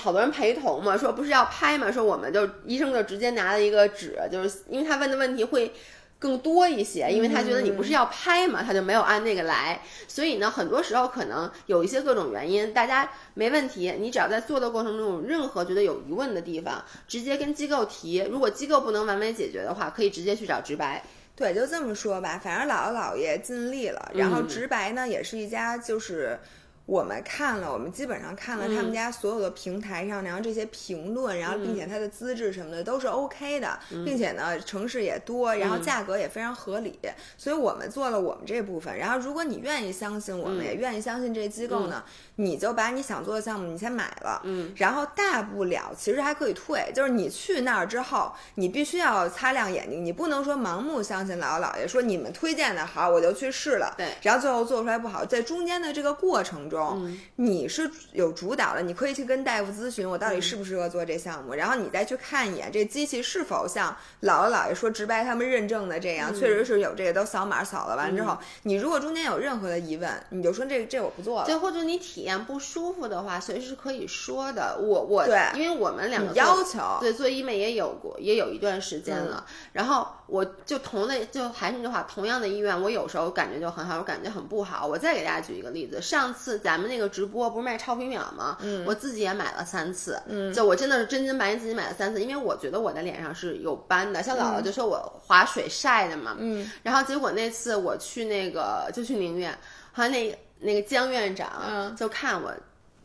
[0.00, 0.96] 好多人陪同吗？
[0.96, 1.92] 说不是要拍吗？
[1.92, 5.72] 说我们就医生就直接拿了一个纸，就是因为他问的问题会。
[6.18, 9.80] 更多一些，因为他觉得你不是要拍嘛，他就没有按那个来。
[10.08, 13.94] 所以呢，很多时候可能有一些各种原因，大家没问题。
[13.98, 18.26] 你只要在做的过程中有，任何觉得有疑问的地方，直接跟机构提。
[18.30, 21.02] 如果机构不能完美解决的话，可以直接去找直白。
[21.34, 24.10] 对，就这么说吧，反正姥姥姥爷尽力了。
[24.14, 26.38] 然后直白呢，也是一家就是。
[26.86, 36.96] 我们看了，我们基本上看了他们家所有的平台上，然后这些评论，然后并且它的资质什么的都是 OK 的，并且呢城市也多，然后价格也非常合理，
[37.36, 38.96] 所以我们做了我们这部分。
[38.96, 42.04] 然后如果你愿意相信我们，也愿意相信这机构呢，
[42.36, 56.75] 你就把你想做的项目你先买了，嗯，然后大不了其实还可以退，就是你去那儿之后，你必须要擦亮眼睛，你不能说盲目相信姥姥姥爷说你们推荐的好我就去试了，对，然后最后做出来不好，在中间的这个过程中。
[56.76, 71.46] 中，你是有主导的，你可以去跟大夫咨询，我到底适不适合做这项目，然后你再去看一眼这机器是否像姥姥姥爷说直白他们认证的这样，确实是有这个都扫码扫了完之后，你如果中间有任何的疑问，你就说这这我不做了。
[71.46, 74.78] 对或者你体验不舒服的话，随时可以说的。
[74.78, 76.98] 我我对，因为我们两个要求。
[77.00, 80.06] 对做医美也有过，也有一段时间了，然后。
[80.26, 84.84] 我就同类，就还是那句话，同样的医院，我有时候感觉就很好，我感觉很不好。
[84.86, 88.58] 我再给大家举一个例子，上次咱们那个直播不是卖超皮秒吗？
[88.60, 99.56] 嗯，我自己也买了三次，嗯，就我真的是真金白银自己买了三次，因为我觉得我的脸上是有斑的，像姥姥就说我划水晒的嘛，嗯，然后结果那次我去那个就去宁院，
[99.92, 102.52] 好像那那个江院长就看我，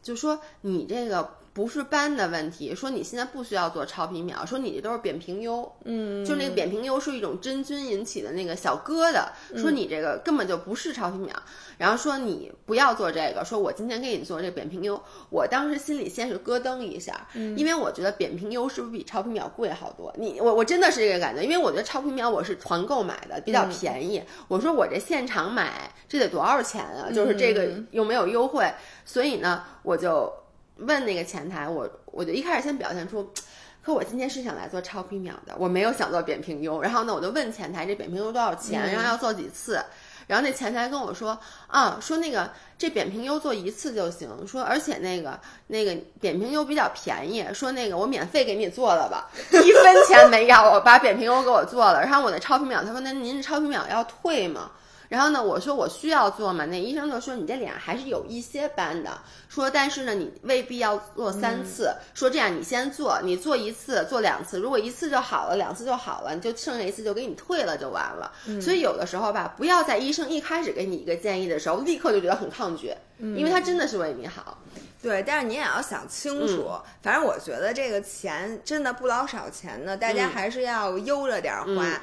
[0.02, 1.41] 就说你这个。
[1.54, 9.26] 不是斑的问题，说你现在不需要做超皮秒，说你这都是扁平疣，嗯，就那个扁平疣是一种真菌引起的那个小疙瘩，
[9.58, 11.34] 说你这个根本就不是超皮秒，
[11.78, 14.98] 然后说你不要做这个，说我今天给你做这扁平疣，
[15.30, 20.14] 我当时心里先是咯噔一下，因为我觉得扁平疣是不是比超皮秒贵好多？
[20.18, 27.12] 你我我真的是这个感觉，因为我觉得超皮秒我是团购买的，比较便宜，我说我这现场买这得多少钱啊？
[27.14, 28.72] 就是这个又没有优惠，
[29.04, 30.32] 所以呢，我就。
[30.82, 33.32] 问那个前台，我我就一开始先表现出，
[33.84, 36.82] 可我今天是想来做超皮秒的，我没有想做扁平疣。
[36.82, 39.84] 然后呢，我就问前台这扁平疣多少钱，然后要做几次。
[40.28, 52.00] 然后那前台跟我说，啊，说那个这扁平疣做一次就行，说而且那个那个扁平疣比较便宜，说那个我免费给你做了吧， 一分钱没要，我把扁平疣给我做了。
[52.02, 54.72] 然后我的超皮秒，他说那您超皮秒要退吗？
[55.12, 59.12] 然后呢，我说我需要做嘛，那医生就说你这脸还是有一些斑的，
[59.50, 68.32] 说但是呢你未必要做三次，说这样你先做，你做一次做两次，如果一次就好了，两次就好了，你就剩下一次就给你退了就完了。
[68.62, 74.60] 所以有的时候吧，不要在医生一开始给你一个建议的时候，立刻就觉得很抗拒，因为他真的是为你好。
[75.02, 82.00] 对，但是你也要想清楚，反正我觉得这个钱真的不老少钱呢，大家还是要悠着点花。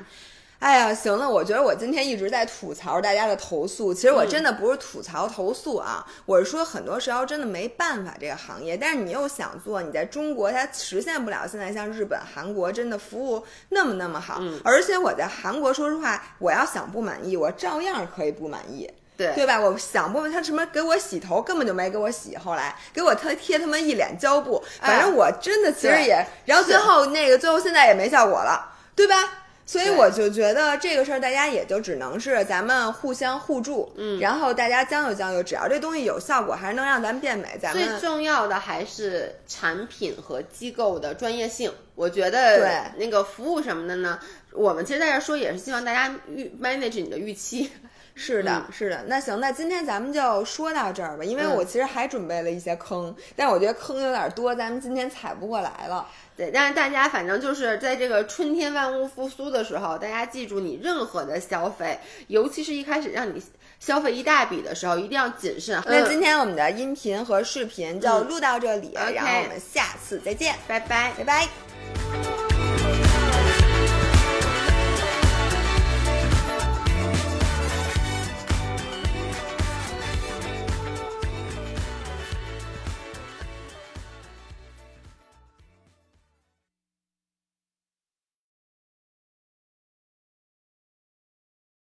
[0.59, 19.61] 哎呀，行了，我觉得我今天一直在吐槽大家的投诉，其实我真的不是吐槽投诉啊，我是说很多时候真的没办法这个行业，但是你又想做，你在中国它实现不了现在像日本、韩国真的服务那么那么好，而且我在韩国说实话，我要想不满意，我照样可以不满意，对对吧？
[19.61, 29.45] 我想不他什么给我洗头根本就没给我洗，后来给我特贴他妈一脸胶布，反正我真的其实也，然后最后那个最后现在也没效果了，对吧？
[29.69, 37.47] 所以我就觉得这个事儿，大家也就只能是咱们互相互助，嗯，然后大家将就将就，只要这东西有效果，还是能让咱们变美。
[37.61, 41.71] 咱们最重要的还是产品和机构的专业性。
[41.95, 44.19] 我觉得对那个服务什么的呢，
[44.53, 47.71] 我们其实在这说也是希望大家预 manage 你的预期。
[48.19, 49.05] 是的，是的。
[49.07, 56.07] 那行，那今天咱们就说到这儿吧，因为我其实还准备了一些坑，但我觉得坑有点多，咱们今天踩不过来了。
[56.37, 63.43] 对，但是大家反正就是在这个春天万物复苏的时候，大家记住，你任何的消费，尤其是一开始让你
[63.81, 65.81] 消费一大笔的时候，一定要谨慎。
[65.87, 72.58] 那今天我们的音频和视频就录到这里，然后我们下次再见，拜拜，拜拜。